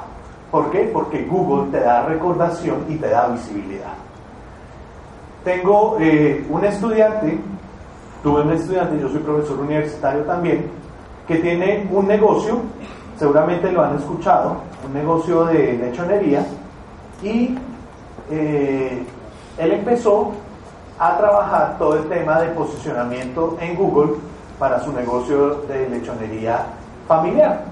¿Por 0.49 0.71
qué? 0.71 0.89
Porque 0.91 1.25
Google 1.25 1.71
te 1.71 1.79
da 1.79 2.07
recordación 2.07 2.85
y 2.89 2.95
te 2.95 3.07
da 3.07 3.27
visibilidad. 3.27 3.93
Tengo 5.43 5.97
eh, 5.99 6.43
un 6.49 6.65
estudiante, 6.65 7.37
tuve 8.23 8.41
un 8.41 8.53
estudiante, 8.53 8.99
yo 8.99 9.09
soy 9.09 9.19
profesor 9.19 9.59
universitario 9.59 10.23
también, 10.23 10.71
que 11.27 11.35
tiene 11.35 11.87
un 11.91 12.07
negocio, 12.07 12.61
seguramente 13.19 13.71
lo 13.71 13.83
han 13.83 13.95
escuchado, 13.97 14.55
un 14.87 14.91
negocio 14.91 15.45
de 15.45 15.73
lechonería, 15.73 16.47
y 17.21 17.55
eh, 18.31 19.03
él 19.59 19.71
empezó 19.71 20.31
a 20.97 21.15
trabajar 21.15 21.77
todo 21.77 21.95
el 21.97 22.09
tema 22.09 22.41
de 22.41 22.47
posicionamiento 22.53 23.55
en 23.61 23.75
Google 23.75 24.13
para 24.59 24.79
su 24.81 24.91
negocio 24.91 25.61
de 25.67 25.89
lechonería 25.89 26.65
familiar. 27.07 27.63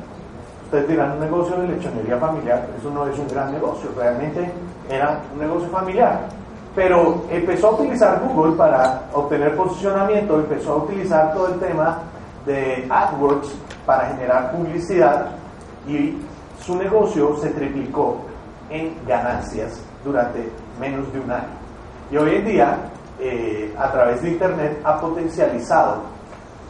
Ustedes 0.65 0.87
dirán, 0.87 1.13
un 1.13 1.19
negocio 1.19 1.55
de 1.57 1.67
lechonería 1.67 2.17
familiar, 2.17 2.67
eso 2.77 2.89
no 2.89 3.07
es 3.07 3.17
un 3.17 3.27
gran 3.27 3.51
negocio, 3.51 3.89
realmente 3.95 4.51
era 4.89 5.21
un 5.33 5.39
negocio 5.39 5.69
familiar 5.69 6.27
pero 6.75 7.25
empezó 7.29 7.67
a 7.67 7.71
utilizar 7.71 8.21
Google 8.25 8.55
para 8.55 9.03
obtener 9.13 9.55
posicionamiento, 9.55 10.39
empezó 10.39 10.73
a 10.73 10.77
utilizar 10.77 11.33
todo 11.33 11.53
el 11.53 11.59
tema 11.59 11.99
de 12.45 12.87
AdWords 12.89 13.53
para 13.85 14.07
generar 14.07 14.51
publicidad 14.51 15.27
y 15.87 16.17
su 16.59 16.75
negocio 16.75 17.37
se 17.37 17.49
triplicó 17.49 18.17
en 18.69 18.95
ganancias 19.05 19.81
durante 20.03 20.49
menos 20.79 21.11
de 21.13 21.19
un 21.19 21.31
año. 21.31 21.53
Y 22.11 22.17
hoy 22.17 22.35
en 22.35 22.45
día, 22.45 22.77
eh, 23.19 23.73
a 23.77 23.91
través 23.91 24.21
de 24.23 24.31
Internet, 24.31 24.79
ha 24.83 24.99
potencializado 24.99 25.97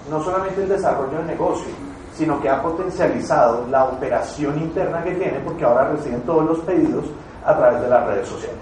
no 0.09 0.23
solamente 0.23 0.63
el 0.63 0.69
desarrollo 0.69 1.17
del 1.17 1.27
negocio, 1.27 1.71
sino 2.13 2.39
que 2.41 2.49
ha 2.49 2.61
potencializado 2.61 3.65
la 3.69 3.85
operación 3.85 4.57
interna 4.59 5.03
que 5.03 5.11
tiene 5.11 5.39
porque 5.39 5.65
ahora 5.65 5.89
reciben 5.89 6.21
todos 6.21 6.45
los 6.45 6.59
pedidos 6.59 7.05
a 7.45 7.55
través 7.57 7.81
de 7.81 7.89
las 7.89 8.05
redes 8.05 8.27
sociales. 8.27 8.59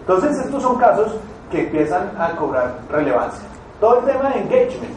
Entonces, 0.00 0.36
estos 0.44 0.62
son 0.62 0.76
casos 0.78 1.16
que 1.50 1.66
empiezan 1.66 2.10
a 2.18 2.34
cobrar 2.36 2.78
relevancia. 2.90 3.46
Todo 3.80 4.00
el 4.00 4.06
tema 4.06 4.30
de 4.30 4.40
engagement. 4.40 4.94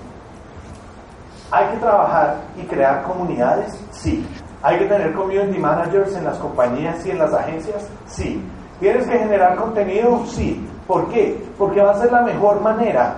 ¿Hay 1.52 1.68
que 1.68 1.78
trabajar 1.78 2.38
y 2.58 2.64
crear 2.64 3.04
comunidades? 3.04 3.78
Sí. 3.92 4.26
¿Hay 4.64 4.80
que 4.80 4.86
tener 4.86 5.14
community 5.14 5.60
managers 5.60 6.16
en 6.16 6.24
las 6.24 6.38
compañías 6.38 7.06
y 7.06 7.12
en 7.12 7.20
las 7.20 7.34
agencias? 7.34 7.88
Sí. 8.06 8.44
¿Tienes 8.80 9.06
que 9.06 9.20
generar 9.20 9.58
contenido? 9.58 10.24
Sí. 10.26 10.66
¿Por 10.88 11.08
qué? 11.10 11.46
Porque 11.58 11.82
va 11.82 11.92
a 11.92 12.00
ser 12.00 12.12
la 12.12 12.22
mejor 12.22 12.62
manera 12.62 13.16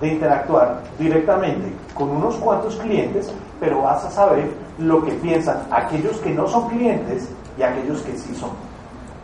de 0.00 0.08
interactuar 0.08 0.82
directamente 0.98 1.72
con 1.94 2.10
unos 2.10 2.36
cuantos 2.36 2.76
clientes, 2.76 3.32
pero 3.60 3.82
vas 3.82 4.04
a 4.04 4.10
saber 4.10 4.50
lo 4.78 5.02
que 5.04 5.12
piensan 5.12 5.62
aquellos 5.70 6.18
que 6.18 6.34
no 6.34 6.46
son 6.46 6.68
clientes 6.68 7.30
y 7.58 7.62
aquellos 7.62 8.02
que 8.02 8.16
sí 8.16 8.34
son. 8.34 8.50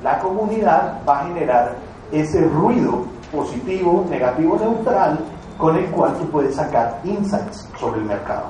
La 0.02 0.18
comunidad 0.18 1.00
va 1.08 1.20
a 1.20 1.26
generar 1.26 1.74
ese 2.10 2.42
ruido 2.48 3.04
positivo, 3.30 4.06
negativo, 4.10 4.56
neutral, 4.56 5.18
con 5.58 5.76
el 5.76 5.86
cual 5.86 6.14
tú 6.18 6.28
puedes 6.30 6.54
sacar 6.56 7.00
insights 7.04 7.68
sobre 7.78 8.00
el 8.00 8.06
mercado. 8.06 8.46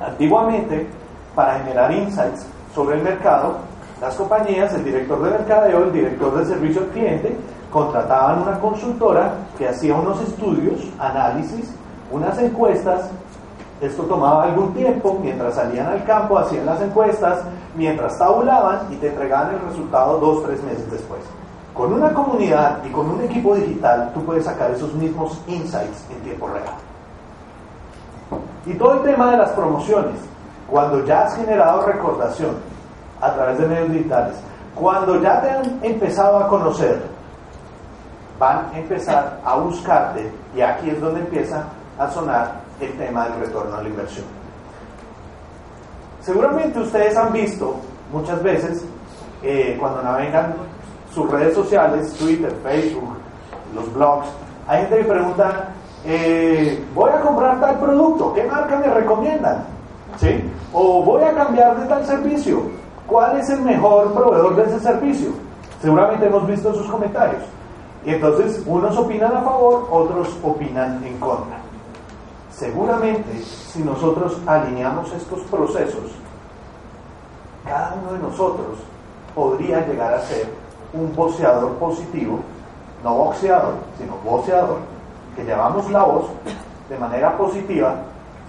Antiguamente, 0.00 0.86
para 1.34 1.58
generar 1.60 1.92
insights 1.92 2.46
sobre 2.74 2.96
el 2.96 3.02
mercado, 3.02 3.58
las 4.00 4.14
compañías, 4.14 4.72
el 4.74 4.84
director 4.84 5.22
de 5.22 5.30
mercadeo, 5.30 5.84
el 5.84 5.92
director 5.92 6.38
de 6.38 6.46
servicio 6.46 6.82
al 6.82 6.88
cliente, 6.88 7.36
contrataban 7.76 8.40
una 8.40 8.58
consultora 8.58 9.34
que 9.58 9.68
hacía 9.68 9.94
unos 9.94 10.18
estudios, 10.22 10.80
análisis, 10.98 11.74
unas 12.10 12.38
encuestas. 12.38 13.10
Esto 13.82 14.04
tomaba 14.04 14.44
algún 14.44 14.72
tiempo, 14.72 15.18
mientras 15.20 15.56
salían 15.56 15.86
al 15.86 16.02
campo, 16.04 16.38
hacían 16.38 16.64
las 16.64 16.80
encuestas, 16.80 17.40
mientras 17.76 18.16
tabulaban 18.16 18.90
y 18.90 18.96
te 18.96 19.08
entregaban 19.08 19.56
el 19.56 19.60
resultado 19.68 20.18
dos, 20.18 20.42
tres 20.44 20.62
meses 20.62 20.90
después. 20.90 21.20
Con 21.74 21.92
una 21.92 22.14
comunidad 22.14 22.82
y 22.82 22.88
con 22.88 23.10
un 23.10 23.20
equipo 23.20 23.54
digital, 23.54 24.10
tú 24.14 24.24
puedes 24.24 24.46
sacar 24.46 24.70
esos 24.70 24.94
mismos 24.94 25.38
insights 25.46 26.06
en 26.10 26.22
tiempo 26.22 26.48
real. 26.48 26.72
Y 28.64 28.72
todo 28.78 28.94
el 28.94 29.02
tema 29.02 29.32
de 29.32 29.36
las 29.36 29.50
promociones, 29.50 30.16
cuando 30.66 31.04
ya 31.04 31.24
has 31.24 31.36
generado 31.36 31.82
recordación 31.82 32.52
a 33.20 33.34
través 33.34 33.58
de 33.58 33.66
medios 33.66 33.90
digitales, 33.90 34.36
cuando 34.74 35.20
ya 35.20 35.42
te 35.42 35.50
han 35.50 35.78
empezado 35.82 36.38
a 36.38 36.48
conocer, 36.48 37.14
van 38.38 38.66
a 38.72 38.78
empezar 38.78 39.40
a 39.44 39.56
buscarte 39.56 40.30
y 40.54 40.60
aquí 40.60 40.90
es 40.90 41.00
donde 41.00 41.20
empieza 41.20 41.64
a 41.98 42.10
sonar 42.10 42.60
el 42.80 42.92
tema 42.98 43.28
del 43.28 43.40
retorno 43.40 43.76
a 43.76 43.82
la 43.82 43.88
inversión. 43.88 44.26
Seguramente 46.20 46.80
ustedes 46.80 47.16
han 47.16 47.32
visto 47.32 47.76
muchas 48.12 48.42
veces 48.42 48.84
eh, 49.42 49.76
cuando 49.78 50.02
navegan 50.02 50.54
sus 51.12 51.30
redes 51.30 51.54
sociales, 51.54 52.12
Twitter, 52.14 52.52
Facebook, 52.62 53.16
los 53.74 53.92
blogs, 53.94 54.26
hay 54.66 54.82
gente 54.82 54.98
que 54.98 55.04
pregunta, 55.04 55.68
eh, 56.04 56.84
voy 56.94 57.10
a 57.10 57.20
comprar 57.20 57.60
tal 57.60 57.78
producto, 57.78 58.34
¿qué 58.34 58.44
marca 58.44 58.76
me 58.78 58.88
recomiendan? 58.88 59.64
¿Sí? 60.18 60.42
O 60.72 61.02
voy 61.02 61.22
a 61.22 61.32
cambiar 61.32 61.78
de 61.78 61.86
tal 61.86 62.04
servicio, 62.04 62.62
¿cuál 63.06 63.38
es 63.38 63.48
el 63.50 63.62
mejor 63.62 64.12
proveedor 64.12 64.56
de 64.56 64.62
ese 64.64 64.80
servicio? 64.80 65.30
Seguramente 65.80 66.26
hemos 66.26 66.46
visto 66.46 66.74
sus 66.74 66.88
comentarios. 66.88 67.42
Y 68.06 68.14
entonces 68.14 68.62
unos 68.66 68.96
opinan 68.96 69.36
a 69.36 69.40
favor, 69.40 69.88
otros 69.90 70.28
opinan 70.40 71.02
en 71.04 71.18
contra. 71.18 71.58
Seguramente 72.52 73.42
si 73.42 73.80
nosotros 73.80 74.38
alineamos 74.46 75.12
estos 75.12 75.40
procesos, 75.50 76.12
cada 77.64 77.96
uno 78.00 78.12
de 78.12 78.20
nosotros 78.20 78.78
podría 79.34 79.84
llegar 79.88 80.14
a 80.14 80.20
ser 80.20 80.46
un 80.94 81.14
boxeador 81.16 81.72
positivo, 81.78 82.38
no 83.02 83.12
boxeador, 83.12 83.74
sino 83.98 84.16
boxeador, 84.24 84.78
que 85.34 85.42
llevamos 85.42 85.90
la 85.90 86.04
voz 86.04 86.26
de 86.88 86.98
manera 86.98 87.36
positiva 87.36 87.96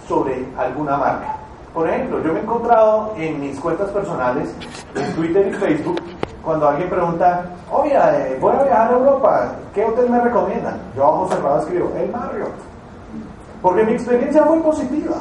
sobre 0.06 0.46
alguna 0.56 0.96
marca. 0.96 1.36
Por 1.74 1.88
ejemplo, 1.90 2.22
yo 2.22 2.32
me 2.32 2.38
he 2.38 2.42
encontrado 2.42 3.12
en 3.16 3.40
mis 3.40 3.58
cuentas 3.58 3.90
personales, 3.90 4.54
en 4.94 5.14
Twitter 5.16 5.48
y 5.48 5.52
Facebook, 5.54 6.00
cuando 6.44 6.68
alguien 6.68 6.88
pregunta, 6.88 7.44
eh, 7.84 8.38
voy 8.40 8.56
a 8.56 8.62
viajar 8.62 8.88
a 8.88 8.96
Europa, 8.96 9.52
¿qué 9.74 9.84
hotel 9.84 10.10
me 10.10 10.20
recomiendan? 10.20 10.80
Yo 10.96 11.04
a 11.04 11.08
ojos 11.08 11.34
cerrados 11.34 11.64
escribo, 11.64 11.92
el 11.96 12.10
Marriott. 12.10 12.54
Porque 13.60 13.84
mi 13.84 13.92
experiencia 13.92 14.44
fue 14.44 14.60
positiva. 14.60 15.16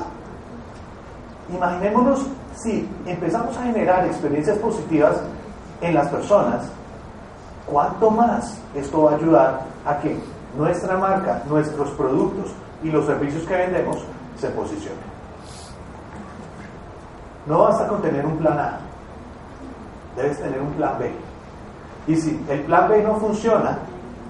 Imaginémonos 1.50 2.28
si 2.56 2.90
empezamos 3.06 3.58
a 3.58 3.64
generar 3.64 4.06
experiencias 4.06 4.58
positivas 4.58 5.18
en 5.82 5.94
las 5.94 6.08
personas, 6.10 6.70
¿cuánto 7.66 8.10
más 8.12 8.58
esto 8.76 9.04
va 9.04 9.12
a 9.12 9.16
ayudar 9.16 9.62
a 9.86 9.98
que 10.00 10.18
nuestra 10.58 10.98
marca, 10.98 11.42
nuestros 11.48 11.90
productos 11.92 12.52
y 12.84 12.90
los 12.90 13.06
servicios 13.06 13.44
que 13.46 13.56
vendemos 13.56 14.04
se 14.38 14.50
posicionen? 14.50 15.18
No 17.46 17.60
basta 17.60 17.88
con 17.88 18.02
tener 18.02 18.26
un 18.26 18.38
plan 18.38 18.60
A, 18.60 18.80
debes 20.18 20.38
tener 20.40 20.60
un 20.60 20.74
plan 20.74 20.98
B. 21.00 21.12
Y 22.08 22.16
si 22.16 22.46
el 22.50 22.62
plan 22.62 22.90
B 22.90 23.02
no 23.04 23.16
funciona, 23.16 23.78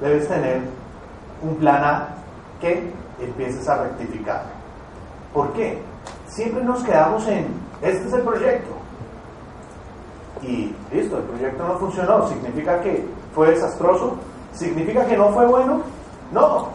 debes 0.02 0.28
tener 0.28 0.62
un 1.42 1.56
plan 1.56 1.84
A 1.84 2.08
que 2.62 2.92
empieces 3.20 3.68
a 3.68 3.84
rectificar. 3.84 4.44
¿Por 5.34 5.54
qué? 5.54 5.82
Siempre 6.28 6.64
nos 6.64 6.84
quedamos 6.84 7.28
en, 7.28 7.48
este 7.82 8.08
es 8.08 8.14
el 8.14 8.22
proyecto. 8.22 8.72
Y 10.42 10.76
listo, 10.92 11.18
el 11.18 11.24
proyecto 11.24 11.68
no 11.68 11.78
funcionó. 11.80 12.28
¿Significa 12.28 12.80
que 12.82 13.06
fue 13.34 13.52
desastroso? 13.52 14.16
¿Significa 14.54 15.06
que 15.06 15.18
no 15.18 15.30
fue 15.30 15.48
bueno? 15.48 15.82
No. 16.32 16.70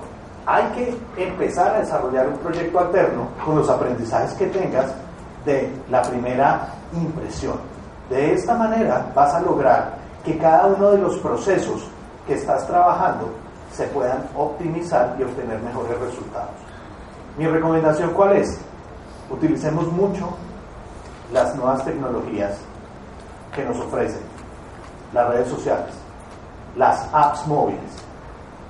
Hay 0.46 0.64
que 0.72 1.22
empezar 1.22 1.76
a 1.76 1.78
desarrollar 1.80 2.28
un 2.28 2.38
proyecto 2.38 2.80
alterno 2.80 3.28
con 3.44 3.56
los 3.56 3.68
aprendizajes 3.68 4.32
que 4.34 4.46
tengas 4.46 4.92
de 5.44 5.70
la 5.88 6.02
primera 6.02 6.68
impresión. 6.92 7.72
De 8.12 8.34
esta 8.34 8.54
manera 8.54 9.10
vas 9.14 9.32
a 9.32 9.40
lograr 9.40 9.94
que 10.22 10.36
cada 10.36 10.66
uno 10.66 10.90
de 10.90 10.98
los 10.98 11.16
procesos 11.20 11.88
que 12.26 12.34
estás 12.34 12.66
trabajando 12.66 13.30
se 13.72 13.86
puedan 13.86 14.28
optimizar 14.36 15.16
y 15.18 15.22
obtener 15.22 15.58
mejores 15.60 15.98
resultados. 15.98 16.50
Mi 17.38 17.46
recomendación 17.46 18.10
cuál 18.10 18.36
es? 18.36 18.60
Utilicemos 19.30 19.90
mucho 19.92 20.28
las 21.32 21.56
nuevas 21.56 21.86
tecnologías 21.86 22.58
que 23.56 23.64
nos 23.64 23.78
ofrecen, 23.78 24.20
las 25.14 25.28
redes 25.30 25.48
sociales, 25.48 25.94
las 26.76 27.08
apps 27.14 27.46
móviles. 27.46 27.80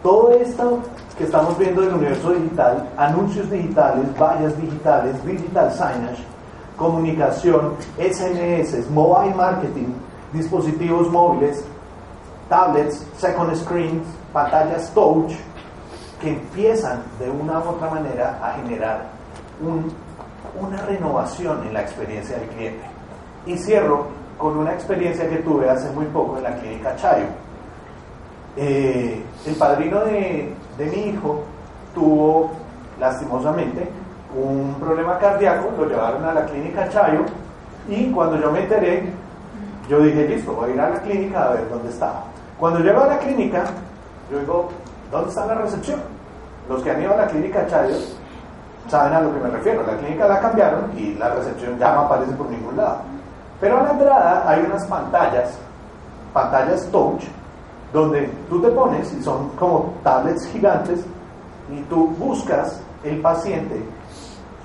Todo 0.04 0.34
esto 0.34 0.78
que 1.18 1.24
estamos 1.24 1.58
viendo 1.58 1.82
en 1.82 1.88
el 1.88 1.94
universo 1.94 2.30
digital, 2.30 2.88
anuncios 2.96 3.50
digitales, 3.50 4.06
vallas 4.16 4.56
digitales, 4.56 5.26
digital 5.26 5.72
signage, 5.72 6.31
comunicación, 6.82 7.74
SMS, 7.96 8.90
mobile 8.90 9.34
marketing, 9.34 9.94
dispositivos 10.32 11.08
móviles, 11.10 11.64
tablets, 12.48 13.06
second 13.16 13.54
screens, 13.54 14.04
pantallas 14.32 14.92
touch, 14.92 15.32
que 16.20 16.30
empiezan 16.30 17.02
de 17.20 17.30
una 17.30 17.60
u 17.60 17.68
otra 17.70 17.88
manera 17.88 18.38
a 18.42 18.54
generar 18.54 19.06
una 20.60 20.82
renovación 20.86 21.66
en 21.66 21.72
la 21.72 21.82
experiencia 21.82 22.36
del 22.36 22.48
cliente. 22.48 22.84
Y 23.46 23.56
cierro 23.56 24.06
con 24.36 24.56
una 24.56 24.72
experiencia 24.72 25.28
que 25.28 25.36
tuve 25.36 25.70
hace 25.70 25.88
muy 25.90 26.06
poco 26.06 26.38
en 26.38 26.42
la 26.42 26.56
clínica 26.56 26.96
Chayo. 26.96 27.26
Eh, 28.56 29.22
el 29.46 29.54
padrino 29.54 30.00
de, 30.00 30.52
de 30.78 30.86
mi 30.86 31.10
hijo 31.10 31.42
tuvo 31.94 32.50
lastimosamente 32.98 33.88
un 34.34 34.74
problema 34.80 35.18
cardíaco, 35.18 35.70
lo 35.78 35.86
llevaron 35.86 36.24
a 36.24 36.32
la 36.32 36.46
clínica 36.46 36.88
Chayo 36.88 37.24
y 37.88 38.10
cuando 38.10 38.38
yo 38.40 38.50
me 38.50 38.62
enteré, 38.62 39.10
yo 39.88 40.00
dije, 40.00 40.28
listo, 40.28 40.52
voy 40.52 40.70
a 40.70 40.74
ir 40.74 40.80
a 40.80 40.90
la 40.90 41.00
clínica 41.00 41.44
a 41.44 41.48
ver 41.50 41.68
dónde 41.68 41.90
estaba. 41.90 42.24
Cuando 42.58 42.80
llego 42.80 43.02
a 43.02 43.08
la 43.08 43.18
clínica, 43.18 43.64
yo 44.30 44.38
digo, 44.38 44.68
¿dónde 45.10 45.28
está 45.28 45.46
la 45.46 45.54
recepción? 45.56 46.00
Los 46.68 46.82
que 46.82 46.90
han 46.90 47.02
ido 47.02 47.12
a 47.12 47.16
la 47.16 47.26
clínica 47.26 47.66
Chayo 47.66 47.96
saben 48.88 49.12
a 49.12 49.20
lo 49.20 49.34
que 49.34 49.40
me 49.40 49.50
refiero. 49.50 49.82
La 49.86 49.96
clínica 49.96 50.28
la 50.28 50.40
cambiaron 50.40 50.90
y 50.96 51.14
la 51.14 51.30
recepción 51.30 51.78
ya 51.78 51.92
no 51.92 52.00
aparece 52.02 52.32
por 52.32 52.48
ningún 52.48 52.76
lado. 52.76 52.98
Pero 53.60 53.78
a 53.78 53.82
la 53.82 53.90
entrada 53.90 54.44
hay 54.48 54.60
unas 54.60 54.86
pantallas, 54.86 55.58
pantallas 56.32 56.88
touch, 56.90 57.24
donde 57.92 58.30
tú 58.48 58.60
te 58.60 58.68
pones 58.68 59.12
y 59.12 59.22
son 59.22 59.50
como 59.50 59.94
tablets 60.02 60.46
gigantes 60.46 61.04
y 61.70 61.80
tú 61.82 62.08
buscas 62.18 62.80
el 63.04 63.20
paciente 63.20 63.82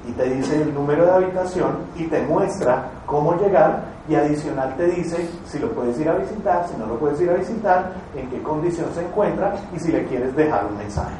y 0.08 0.12
te 0.12 0.24
dice 0.24 0.62
el 0.62 0.74
número 0.74 1.06
de 1.06 1.12
habitación 1.12 1.78
y 1.96 2.06
te 2.06 2.22
muestra 2.24 2.86
cómo 3.06 3.36
llegar 3.36 3.84
y 4.08 4.16
adicional 4.16 4.74
te 4.78 4.88
dice 4.88 5.30
si 5.46 5.60
lo 5.60 5.70
puedes 5.72 6.00
ir 6.00 6.10
a 6.10 6.16
visitar, 6.16 6.66
si 6.68 6.78
no 6.78 6.86
lo 6.86 6.98
puedes 6.98 7.20
ir 7.20 7.30
a 7.30 7.34
visitar, 7.34 7.92
en 8.16 8.30
qué 8.30 8.42
condición 8.42 8.88
se 8.94 9.06
encuentra 9.06 9.56
y 9.76 9.80
si 9.80 9.92
le 9.92 10.06
quieres 10.06 10.36
dejar 10.36 10.66
un 10.66 10.78
mensaje. 10.78 11.16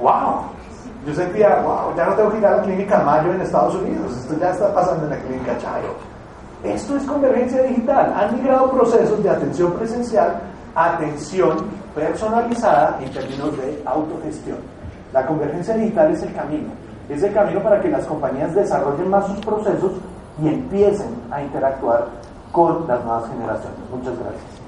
¡Wow! 0.00 0.42
Yo 1.06 1.14
sentía, 1.14 1.60
wow, 1.62 1.96
ya 1.96 2.06
no 2.06 2.14
tengo 2.14 2.30
que 2.30 2.38
ir 2.38 2.46
a 2.46 2.56
la 2.56 2.62
clínica 2.62 2.98
Mayo 3.00 3.32
en 3.32 3.40
Estados 3.40 3.74
Unidos, 3.74 4.16
esto 4.16 4.36
ya 4.38 4.50
está 4.50 4.72
pasando 4.72 5.04
en 5.04 5.10
la 5.10 5.18
clínica 5.18 5.58
Chayo. 5.58 5.94
Esto 6.62 6.96
es 6.96 7.02
convergencia 7.04 7.60
digital. 7.64 8.14
Han 8.16 8.36
migrado 8.36 8.70
procesos 8.70 9.20
de 9.20 9.30
atención 9.30 9.72
presencial 9.72 10.40
atención 10.74 11.66
personalizada 11.94 12.98
en 13.02 13.10
términos 13.10 13.56
de 13.56 13.82
autogestión. 13.84 14.58
La 15.12 15.26
convergencia 15.26 15.74
digital 15.74 16.12
es 16.12 16.22
el 16.22 16.32
camino. 16.34 16.70
Es 17.08 17.22
el 17.22 17.32
camino 17.32 17.62
para 17.62 17.80
que 17.80 17.88
las 17.88 18.06
compañías 18.06 18.54
desarrollen 18.54 19.08
más 19.08 19.26
sus 19.26 19.38
procesos 19.40 19.92
y 20.42 20.48
empiecen 20.48 21.14
a 21.30 21.42
interactuar 21.42 22.06
con 22.52 22.86
las 22.86 23.04
nuevas 23.04 23.28
generaciones. 23.28 23.78
Muchas 23.90 24.18
gracias. 24.18 24.61